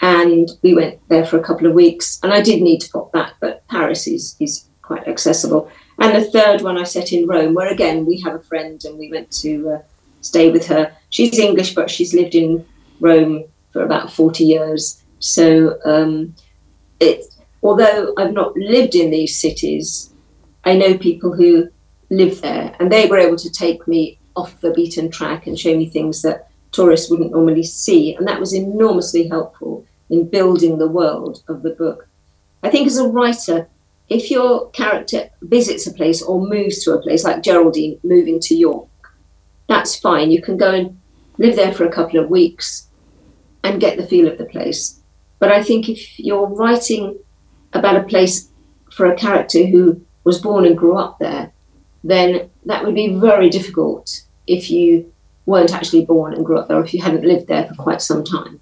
and 0.00 0.50
we 0.62 0.74
went 0.74 1.00
there 1.08 1.24
for 1.24 1.38
a 1.38 1.42
couple 1.42 1.66
of 1.66 1.72
weeks. 1.72 2.20
And 2.22 2.32
I 2.32 2.42
did 2.42 2.60
need 2.60 2.80
to 2.82 2.90
pop 2.90 3.12
back, 3.12 3.34
but 3.40 3.66
Paris 3.68 4.06
is 4.06 4.36
is 4.40 4.66
quite 4.82 5.08
accessible. 5.08 5.70
And 5.98 6.14
the 6.14 6.30
third 6.30 6.60
one 6.60 6.78
I 6.78 6.84
set 6.84 7.12
in 7.12 7.26
Rome, 7.26 7.54
where 7.54 7.72
again 7.72 8.06
we 8.06 8.20
have 8.20 8.34
a 8.34 8.40
friend 8.40 8.82
and 8.84 8.98
we 8.98 9.10
went 9.10 9.30
to 9.42 9.70
uh, 9.70 9.82
stay 10.20 10.50
with 10.50 10.66
her. 10.66 10.92
She's 11.10 11.38
English, 11.38 11.74
but 11.74 11.90
she's 11.90 12.12
lived 12.14 12.34
in 12.34 12.64
Rome 13.00 13.44
for 13.72 13.82
about 13.82 14.12
40 14.12 14.44
years. 14.44 15.02
So 15.18 15.78
um, 15.84 16.34
it, 17.00 17.24
although 17.62 18.14
I've 18.16 18.32
not 18.32 18.56
lived 18.56 18.94
in 18.94 19.10
these 19.10 19.38
cities, 19.38 20.12
I 20.64 20.76
know 20.76 20.96
people 20.96 21.34
who 21.34 21.68
live 22.10 22.40
there 22.40 22.74
and 22.78 22.90
they 22.90 23.06
were 23.06 23.18
able 23.18 23.36
to 23.36 23.50
take 23.50 23.86
me 23.86 24.18
off 24.36 24.60
the 24.60 24.72
beaten 24.72 25.10
track 25.10 25.46
and 25.46 25.58
show 25.58 25.76
me 25.76 25.88
things 25.88 26.22
that 26.22 26.48
tourists 26.72 27.10
wouldn't 27.10 27.32
normally 27.32 27.62
see. 27.62 28.14
And 28.14 28.26
that 28.26 28.40
was 28.40 28.52
enormously 28.52 29.28
helpful 29.28 29.84
in 30.10 30.28
building 30.28 30.78
the 30.78 30.88
world 30.88 31.42
of 31.48 31.62
the 31.62 31.70
book. 31.70 32.08
I 32.62 32.70
think 32.70 32.86
as 32.86 32.98
a 32.98 33.08
writer, 33.08 33.68
if 34.08 34.30
your 34.30 34.70
character 34.70 35.30
visits 35.42 35.86
a 35.86 35.92
place 35.92 36.22
or 36.22 36.46
moves 36.46 36.84
to 36.84 36.92
a 36.92 37.02
place, 37.02 37.24
like 37.24 37.42
Geraldine 37.42 37.98
moving 38.04 38.38
to 38.40 38.54
York, 38.54 38.88
that's 39.68 39.96
fine. 39.96 40.30
You 40.30 40.40
can 40.40 40.56
go 40.56 40.72
and 40.72 41.00
live 41.38 41.56
there 41.56 41.72
for 41.72 41.84
a 41.84 41.92
couple 41.92 42.20
of 42.20 42.30
weeks 42.30 42.85
and 43.66 43.80
get 43.80 43.96
the 43.96 44.06
feel 44.06 44.28
of 44.28 44.38
the 44.38 44.44
place. 44.44 45.00
But 45.38 45.50
I 45.52 45.62
think 45.62 45.88
if 45.88 46.18
you're 46.18 46.46
writing 46.46 47.18
about 47.72 47.96
a 47.96 48.04
place 48.04 48.48
for 48.92 49.06
a 49.06 49.16
character 49.16 49.66
who 49.66 50.00
was 50.24 50.40
born 50.40 50.64
and 50.64 50.78
grew 50.78 50.96
up 50.96 51.18
there, 51.18 51.52
then 52.04 52.48
that 52.64 52.84
would 52.84 52.94
be 52.94 53.14
very 53.14 53.48
difficult 53.50 54.22
if 54.46 54.70
you 54.70 55.12
weren't 55.44 55.74
actually 55.74 56.04
born 56.04 56.32
and 56.32 56.46
grew 56.46 56.58
up 56.58 56.68
there, 56.68 56.78
or 56.78 56.84
if 56.84 56.94
you 56.94 57.02
hadn't 57.02 57.24
lived 57.24 57.48
there 57.48 57.66
for 57.66 57.74
quite 57.74 58.00
some 58.00 58.24
time. 58.24 58.60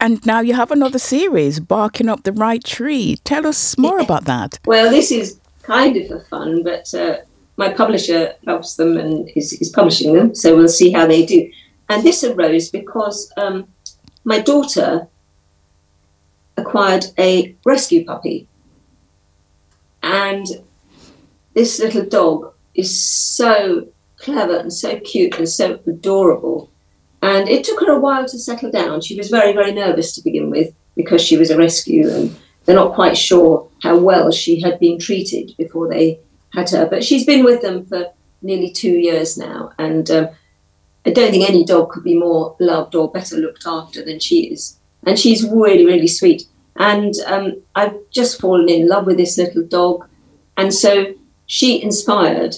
And 0.00 0.24
now 0.24 0.40
you 0.40 0.54
have 0.54 0.70
another 0.70 0.98
series, 0.98 1.60
Barking 1.60 2.08
Up 2.08 2.22
the 2.22 2.32
Right 2.32 2.64
Tree. 2.64 3.18
Tell 3.24 3.46
us 3.46 3.76
more 3.76 3.98
yeah. 3.98 4.04
about 4.04 4.24
that. 4.24 4.58
Well, 4.66 4.90
this 4.90 5.12
is 5.12 5.38
kind 5.62 5.96
of 5.96 6.10
a 6.10 6.20
fun, 6.24 6.62
but 6.62 6.92
uh, 6.94 7.18
my 7.58 7.70
publisher 7.72 8.34
loves 8.46 8.76
them 8.76 8.96
and 8.96 9.30
is, 9.36 9.52
is, 9.54 9.68
publishing 9.68 10.14
them, 10.14 10.34
so 10.34 10.56
we'll 10.56 10.68
see 10.68 10.90
how 10.90 11.06
they 11.06 11.26
do. 11.26 11.50
And 11.90 12.04
this 12.04 12.22
arose 12.22 12.70
because 12.70 13.32
um, 13.36 13.66
my 14.22 14.38
daughter 14.38 15.08
acquired 16.56 17.06
a 17.18 17.56
rescue 17.64 18.04
puppy. 18.04 18.46
And 20.00 20.46
this 21.52 21.80
little 21.80 22.06
dog 22.06 22.54
is 22.76 22.98
so 22.98 23.88
clever 24.18 24.56
and 24.56 24.72
so 24.72 25.00
cute 25.00 25.36
and 25.36 25.48
so 25.48 25.80
adorable. 25.84 26.70
And 27.22 27.48
it 27.48 27.64
took 27.64 27.80
her 27.80 27.90
a 27.90 27.98
while 27.98 28.24
to 28.26 28.38
settle 28.38 28.70
down. 28.70 29.00
She 29.00 29.16
was 29.16 29.28
very, 29.28 29.52
very 29.52 29.72
nervous 29.72 30.14
to 30.14 30.22
begin 30.22 30.48
with 30.48 30.72
because 30.94 31.20
she 31.20 31.36
was 31.36 31.50
a 31.50 31.58
rescue 31.58 32.08
and 32.08 32.36
they're 32.64 32.76
not 32.76 32.94
quite 32.94 33.18
sure 33.18 33.68
how 33.82 33.98
well 33.98 34.30
she 34.30 34.60
had 34.60 34.78
been 34.78 35.00
treated 35.00 35.56
before 35.58 35.88
they 35.88 36.20
had 36.52 36.70
her. 36.70 36.86
But 36.86 37.02
she's 37.02 37.26
been 37.26 37.44
with 37.44 37.62
them 37.62 37.84
for 37.84 38.12
nearly 38.42 38.70
two 38.70 38.92
years 38.92 39.36
now. 39.36 39.72
And 39.76 40.08
um, 40.08 40.28
I 41.10 41.12
don't 41.12 41.32
think 41.32 41.48
any 41.48 41.64
dog 41.64 41.90
could 41.90 42.04
be 42.04 42.14
more 42.14 42.54
loved 42.60 42.94
or 42.94 43.10
better 43.10 43.36
looked 43.36 43.66
after 43.66 44.04
than 44.04 44.20
she 44.20 44.44
is. 44.52 44.78
And 45.04 45.18
she's 45.18 45.44
really, 45.44 45.84
really 45.84 46.06
sweet. 46.06 46.44
And 46.76 47.14
um, 47.26 47.60
I've 47.74 47.96
just 48.12 48.40
fallen 48.40 48.68
in 48.68 48.86
love 48.86 49.06
with 49.06 49.16
this 49.16 49.36
little 49.36 49.64
dog. 49.64 50.06
And 50.56 50.72
so 50.72 51.12
she 51.46 51.82
inspired 51.82 52.54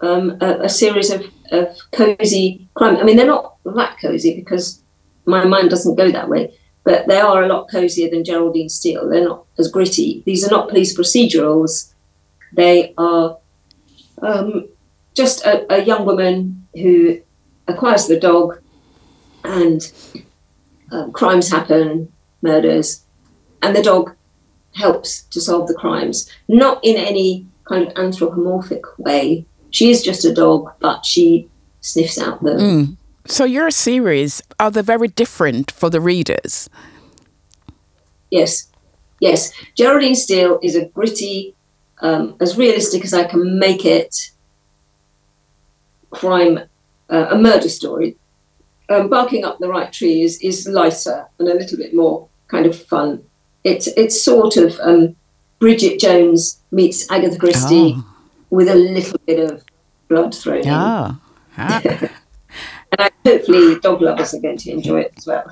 um, 0.00 0.38
a, 0.40 0.62
a, 0.62 0.68
series 0.68 1.10
of, 1.10 1.24
of 1.52 1.78
cozy 1.92 2.66
crime. 2.74 2.96
I 2.96 3.04
mean, 3.04 3.16
they're 3.16 3.26
not 3.26 3.58
that 3.64 3.96
cozy 4.00 4.34
because 4.34 4.82
my 5.24 5.44
mind 5.44 5.70
doesn't 5.70 5.94
go 5.94 6.10
that 6.10 6.28
way, 6.28 6.52
but 6.82 7.06
they 7.06 7.20
are 7.20 7.44
a 7.44 7.46
lot 7.46 7.70
cozier 7.70 8.10
than 8.10 8.24
Geraldine 8.24 8.68
Steele. 8.68 9.08
They're 9.08 9.28
not 9.28 9.44
as 9.56 9.70
gritty. 9.70 10.24
These 10.26 10.44
are 10.44 10.50
not 10.50 10.68
police 10.68 10.98
procedurals. 10.98 11.92
They 12.54 12.92
are 12.98 13.38
um, 14.20 14.68
just 15.14 15.46
a, 15.46 15.72
a, 15.72 15.84
young 15.84 16.04
woman 16.04 16.66
who 16.74 17.20
acquires 17.72 18.06
the 18.06 18.18
dog 18.18 18.58
and 19.44 19.92
um, 20.90 21.12
crimes 21.12 21.50
happen, 21.50 22.12
murders, 22.42 23.04
and 23.62 23.74
the 23.74 23.82
dog 23.82 24.14
helps 24.74 25.22
to 25.24 25.40
solve 25.40 25.68
the 25.68 25.74
crimes, 25.74 26.30
not 26.48 26.80
in 26.82 26.96
any 26.96 27.46
kind 27.64 27.86
of 27.86 27.96
anthropomorphic 27.96 28.82
way. 28.98 29.46
She 29.70 29.90
is 29.90 30.02
just 30.02 30.24
a 30.24 30.34
dog, 30.34 30.72
but 30.80 31.04
she 31.04 31.48
sniffs 31.80 32.18
out 32.18 32.42
the. 32.42 32.50
Mm. 32.52 32.96
So 33.26 33.44
your 33.44 33.70
series 33.70 34.42
are 34.58 34.70
they 34.70 34.82
very 34.82 35.08
different 35.08 35.70
for 35.70 35.88
the 35.88 36.00
readers? 36.00 36.68
Yes, 38.30 38.68
yes. 39.20 39.52
Geraldine 39.76 40.14
Steele 40.14 40.58
is 40.62 40.74
a 40.74 40.86
gritty, 40.86 41.54
um, 42.00 42.36
as 42.40 42.58
realistic 42.58 43.04
as 43.04 43.14
I 43.14 43.24
can 43.24 43.58
make 43.58 43.84
it, 43.84 44.32
crime, 46.10 46.60
uh, 47.12 47.28
a 47.30 47.38
murder 47.38 47.68
story. 47.68 48.16
Um, 48.88 49.08
barking 49.08 49.44
up 49.44 49.58
the 49.58 49.68
right 49.68 49.92
tree 49.92 50.22
is, 50.22 50.40
is 50.40 50.66
lighter 50.66 51.28
and 51.38 51.48
a 51.48 51.54
little 51.54 51.78
bit 51.78 51.94
more 51.94 52.28
kind 52.48 52.66
of 52.66 52.76
fun. 52.76 53.24
It's 53.62 53.86
it's 53.86 54.20
sort 54.20 54.56
of 54.56 54.78
um, 54.80 55.14
Bridget 55.60 56.00
Jones 56.00 56.60
meets 56.72 57.08
Agatha 57.10 57.38
Christie 57.38 57.94
oh. 57.96 58.04
with 58.50 58.68
a 58.68 58.74
little 58.74 59.20
bit 59.24 59.38
of 59.38 59.62
blood 60.08 60.34
thrown 60.34 60.66
oh. 60.66 61.16
Ah. 61.56 61.80
and 61.84 62.10
I, 62.98 63.10
hopefully 63.24 63.78
dog 63.78 64.02
lovers 64.02 64.34
are 64.34 64.40
going 64.40 64.56
to 64.58 64.72
enjoy 64.72 65.02
it 65.02 65.14
as 65.16 65.26
well. 65.26 65.44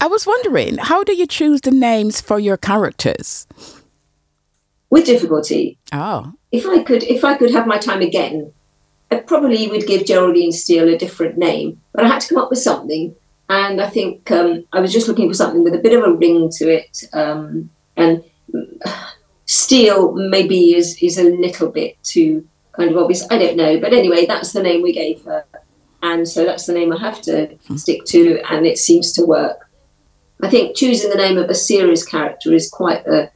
I 0.00 0.06
was 0.06 0.26
wondering, 0.26 0.78
how 0.78 1.04
do 1.04 1.14
you 1.14 1.26
choose 1.26 1.60
the 1.60 1.70
names 1.70 2.20
for 2.20 2.38
your 2.38 2.56
characters? 2.56 3.46
With 4.88 5.04
difficulty. 5.04 5.76
Oh. 5.92 6.32
If 6.50 6.66
I 6.66 6.82
could 6.82 7.02
if 7.02 7.24
I 7.24 7.36
could 7.36 7.50
have 7.50 7.66
my 7.66 7.76
time 7.76 8.00
again, 8.00 8.53
I 9.14 9.20
probably 9.20 9.68
would 9.68 9.86
give 9.86 10.06
Geraldine 10.06 10.52
Steele 10.52 10.88
a 10.88 10.98
different 10.98 11.38
name. 11.38 11.80
But 11.92 12.04
I 12.04 12.08
had 12.08 12.20
to 12.20 12.28
come 12.28 12.42
up 12.42 12.50
with 12.50 12.58
something 12.58 13.14
and 13.48 13.80
I 13.80 13.88
think 13.88 14.30
um, 14.30 14.64
I 14.72 14.80
was 14.80 14.92
just 14.92 15.08
looking 15.08 15.28
for 15.28 15.34
something 15.34 15.62
with 15.62 15.74
a 15.74 15.78
bit 15.78 15.96
of 15.96 16.04
a 16.04 16.12
ring 16.14 16.50
to 16.56 16.68
it. 16.68 17.04
Um, 17.12 17.70
and 17.96 18.24
Steele 19.46 20.12
maybe 20.12 20.74
is 20.74 20.96
is 21.02 21.18
a 21.18 21.24
little 21.24 21.68
bit 21.68 22.02
too 22.02 22.46
kind 22.72 22.90
of 22.90 22.96
obvious. 22.96 23.30
I 23.30 23.38
don't 23.38 23.56
know, 23.56 23.78
but 23.78 23.92
anyway, 23.92 24.26
that's 24.26 24.52
the 24.52 24.62
name 24.62 24.82
we 24.82 24.92
gave 24.92 25.22
her, 25.24 25.44
and 26.02 26.26
so 26.26 26.44
that's 26.44 26.66
the 26.66 26.72
name 26.72 26.92
I 26.92 26.98
have 26.98 27.20
to 27.22 27.46
hmm. 27.66 27.76
stick 27.76 28.04
to, 28.06 28.40
and 28.50 28.66
it 28.66 28.78
seems 28.78 29.12
to 29.12 29.24
work. 29.24 29.68
I 30.42 30.48
think 30.50 30.76
choosing 30.76 31.10
the 31.10 31.16
name 31.16 31.38
of 31.38 31.48
a 31.48 31.54
series 31.54 32.04
character 32.04 32.52
is 32.52 32.68
quite 32.68 33.06
a 33.06 33.30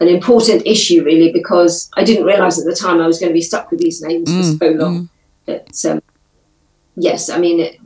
an 0.00 0.08
important 0.08 0.66
issue, 0.66 1.04
really, 1.04 1.32
because 1.32 1.90
I 1.94 2.04
didn't 2.04 2.26
realise 2.26 2.58
at 2.58 2.66
the 2.66 2.74
time 2.74 3.00
I 3.00 3.06
was 3.06 3.18
going 3.18 3.30
to 3.30 3.34
be 3.34 3.42
stuck 3.42 3.70
with 3.70 3.80
these 3.80 4.02
names 4.02 4.28
mm, 4.28 4.58
for 4.58 4.64
so 4.64 4.70
long. 4.72 5.02
Mm. 5.02 5.08
But 5.46 5.84
um, 5.90 6.02
yes, 6.96 7.28
I 7.28 7.38
mean, 7.38 7.60
it, 7.60 7.80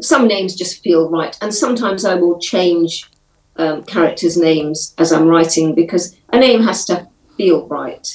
some 0.00 0.26
names 0.26 0.56
just 0.56 0.82
feel 0.82 1.08
right, 1.10 1.36
and 1.40 1.54
sometimes 1.54 2.04
I 2.04 2.14
will 2.14 2.38
change 2.38 3.08
um, 3.56 3.84
characters' 3.84 4.36
names 4.36 4.94
as 4.98 5.12
I'm 5.12 5.28
writing 5.28 5.74
because 5.74 6.16
a 6.30 6.38
name 6.38 6.62
has 6.62 6.84
to 6.86 7.08
feel 7.36 7.66
right 7.68 8.06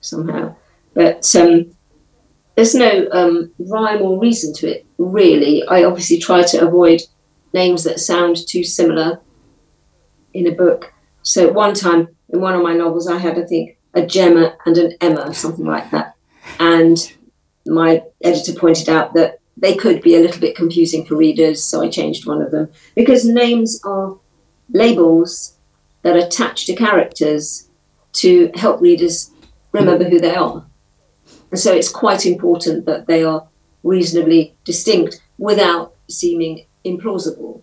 somehow. 0.00 0.54
But 0.94 1.34
um, 1.34 1.74
there's 2.56 2.74
no 2.74 3.08
um, 3.12 3.52
rhyme 3.58 4.02
or 4.02 4.20
reason 4.20 4.52
to 4.54 4.68
it, 4.68 4.86
really. 4.98 5.66
I 5.66 5.84
obviously 5.84 6.18
try 6.18 6.42
to 6.42 6.66
avoid 6.66 7.00
names 7.54 7.84
that 7.84 8.00
sound 8.00 8.36
too 8.46 8.64
similar 8.64 9.20
in 10.34 10.46
a 10.46 10.52
book. 10.52 10.92
So 11.22 11.46
at 11.48 11.54
one 11.54 11.74
time 11.74 12.08
in 12.32 12.40
one 12.40 12.54
of 12.54 12.62
my 12.62 12.72
novels, 12.72 13.06
I 13.06 13.18
had, 13.18 13.38
I 13.38 13.44
think, 13.44 13.78
a 13.94 14.04
Gemma 14.04 14.56
and 14.64 14.78
an 14.78 14.94
Emma, 15.00 15.34
something 15.34 15.66
like 15.66 15.90
that. 15.90 16.16
And 16.58 16.98
my 17.66 18.02
editor 18.22 18.58
pointed 18.58 18.88
out 18.88 19.14
that 19.14 19.38
they 19.56 19.74
could 19.76 20.02
be 20.02 20.16
a 20.16 20.20
little 20.20 20.40
bit 20.40 20.56
confusing 20.56 21.04
for 21.04 21.16
readers, 21.16 21.62
so 21.62 21.82
I 21.82 21.90
changed 21.90 22.26
one 22.26 22.40
of 22.40 22.50
them 22.50 22.70
because 22.94 23.24
names 23.24 23.80
are 23.84 24.16
labels 24.70 25.56
that 26.02 26.16
attach 26.16 26.66
to 26.66 26.74
characters 26.74 27.68
to 28.14 28.50
help 28.54 28.80
readers 28.80 29.30
remember 29.72 30.08
who 30.08 30.18
they 30.18 30.34
are. 30.34 30.64
And 31.50 31.60
so 31.60 31.72
it's 31.74 31.90
quite 31.90 32.24
important 32.24 32.86
that 32.86 33.06
they 33.06 33.22
are 33.22 33.46
reasonably 33.82 34.54
distinct 34.64 35.20
without 35.38 35.94
seeming 36.08 36.66
implausible. 36.84 37.62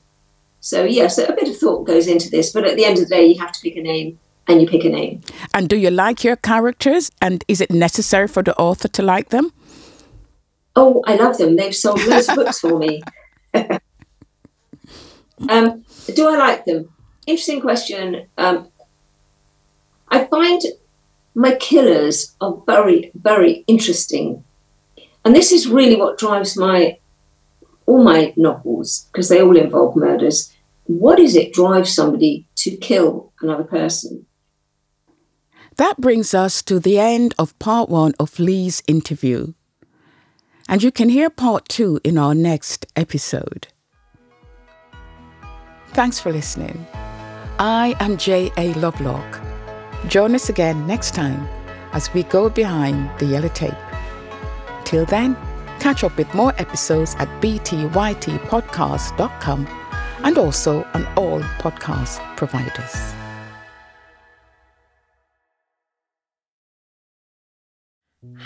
So, 0.61 0.83
yes, 0.83 1.17
a 1.17 1.33
bit 1.33 1.49
of 1.49 1.57
thought 1.57 1.87
goes 1.87 2.07
into 2.07 2.29
this, 2.29 2.51
but 2.51 2.65
at 2.65 2.75
the 2.75 2.85
end 2.85 2.97
of 2.97 3.05
the 3.07 3.15
day, 3.15 3.25
you 3.25 3.39
have 3.39 3.51
to 3.51 3.61
pick 3.61 3.75
a 3.77 3.81
name 3.81 4.19
and 4.49 4.61
you 4.61 4.67
pick 4.67 4.83
a 4.83 4.89
name. 4.89 5.21
And 5.53 5.69
do 5.69 5.77
you 5.77 5.91
like 5.91 6.23
your 6.23 6.35
characters? 6.35 7.11
And 7.21 7.45
is 7.47 7.61
it 7.61 7.71
necessary 7.71 8.27
for 8.27 8.43
the 8.43 8.57
author 8.57 8.87
to 8.87 9.03
like 9.03 9.29
them? 9.29 9.53
Oh, 10.75 11.03
I 11.05 11.15
love 11.15 11.37
them. 11.37 11.55
They've 11.55 11.75
sold 11.75 12.03
loads 12.05 12.27
of 12.29 12.35
books 12.35 12.59
for 12.59 12.77
me. 12.77 13.01
um, 15.49 15.85
do 16.15 16.29
I 16.29 16.37
like 16.37 16.65
them? 16.65 16.89
Interesting 17.27 17.61
question. 17.61 18.27
Um, 18.37 18.69
I 20.09 20.25
find 20.25 20.61
my 21.35 21.55
killers 21.55 22.35
are 22.41 22.61
very, 22.65 23.11
very 23.13 23.63
interesting. 23.67 24.43
And 25.23 25.35
this 25.35 25.51
is 25.51 25.67
really 25.67 25.95
what 25.95 26.17
drives 26.17 26.57
my 26.57 26.97
all 27.85 28.03
my 28.03 28.33
novels, 28.37 29.07
because 29.11 29.29
they 29.29 29.41
all 29.41 29.57
involve 29.57 29.95
murders. 29.95 30.53
What 30.85 31.19
is 31.19 31.35
it 31.35 31.53
drives 31.53 31.93
somebody 31.93 32.47
to 32.57 32.77
kill 32.77 33.33
another 33.41 33.63
person? 33.63 34.27
That 35.79 35.97
brings 35.97 36.33
us 36.33 36.61
to 36.63 36.77
the 36.77 36.99
end 36.99 37.33
of 37.39 37.57
part 37.57 37.87
one 37.87 38.11
of 38.19 38.37
Leigh's 38.37 38.83
interview. 38.85 39.53
And 40.67 40.83
you 40.83 40.91
can 40.91 41.07
hear 41.07 41.29
part 41.29 41.69
two 41.69 42.01
in 42.03 42.17
our 42.17 42.35
next 42.35 42.85
episode. 42.97 43.69
Thanks 45.93 46.19
for 46.19 46.33
listening. 46.33 46.85
I 47.59 47.95
am 48.01 48.17
J.A. 48.17 48.73
Lovelock. 48.73 49.39
Join 50.09 50.35
us 50.35 50.49
again 50.49 50.85
next 50.85 51.15
time 51.15 51.47
as 51.93 52.13
we 52.13 52.23
go 52.23 52.49
behind 52.49 53.09
the 53.17 53.27
yellow 53.27 53.47
tape. 53.47 53.71
Till 54.83 55.05
then, 55.05 55.37
catch 55.79 56.03
up 56.03 56.17
with 56.17 56.33
more 56.33 56.53
episodes 56.57 57.15
at 57.19 57.29
btytpodcast.com 57.41 59.67
and 60.25 60.37
also 60.37 60.83
on 60.93 61.05
all 61.15 61.39
podcast 61.39 62.19
providers. 62.35 63.13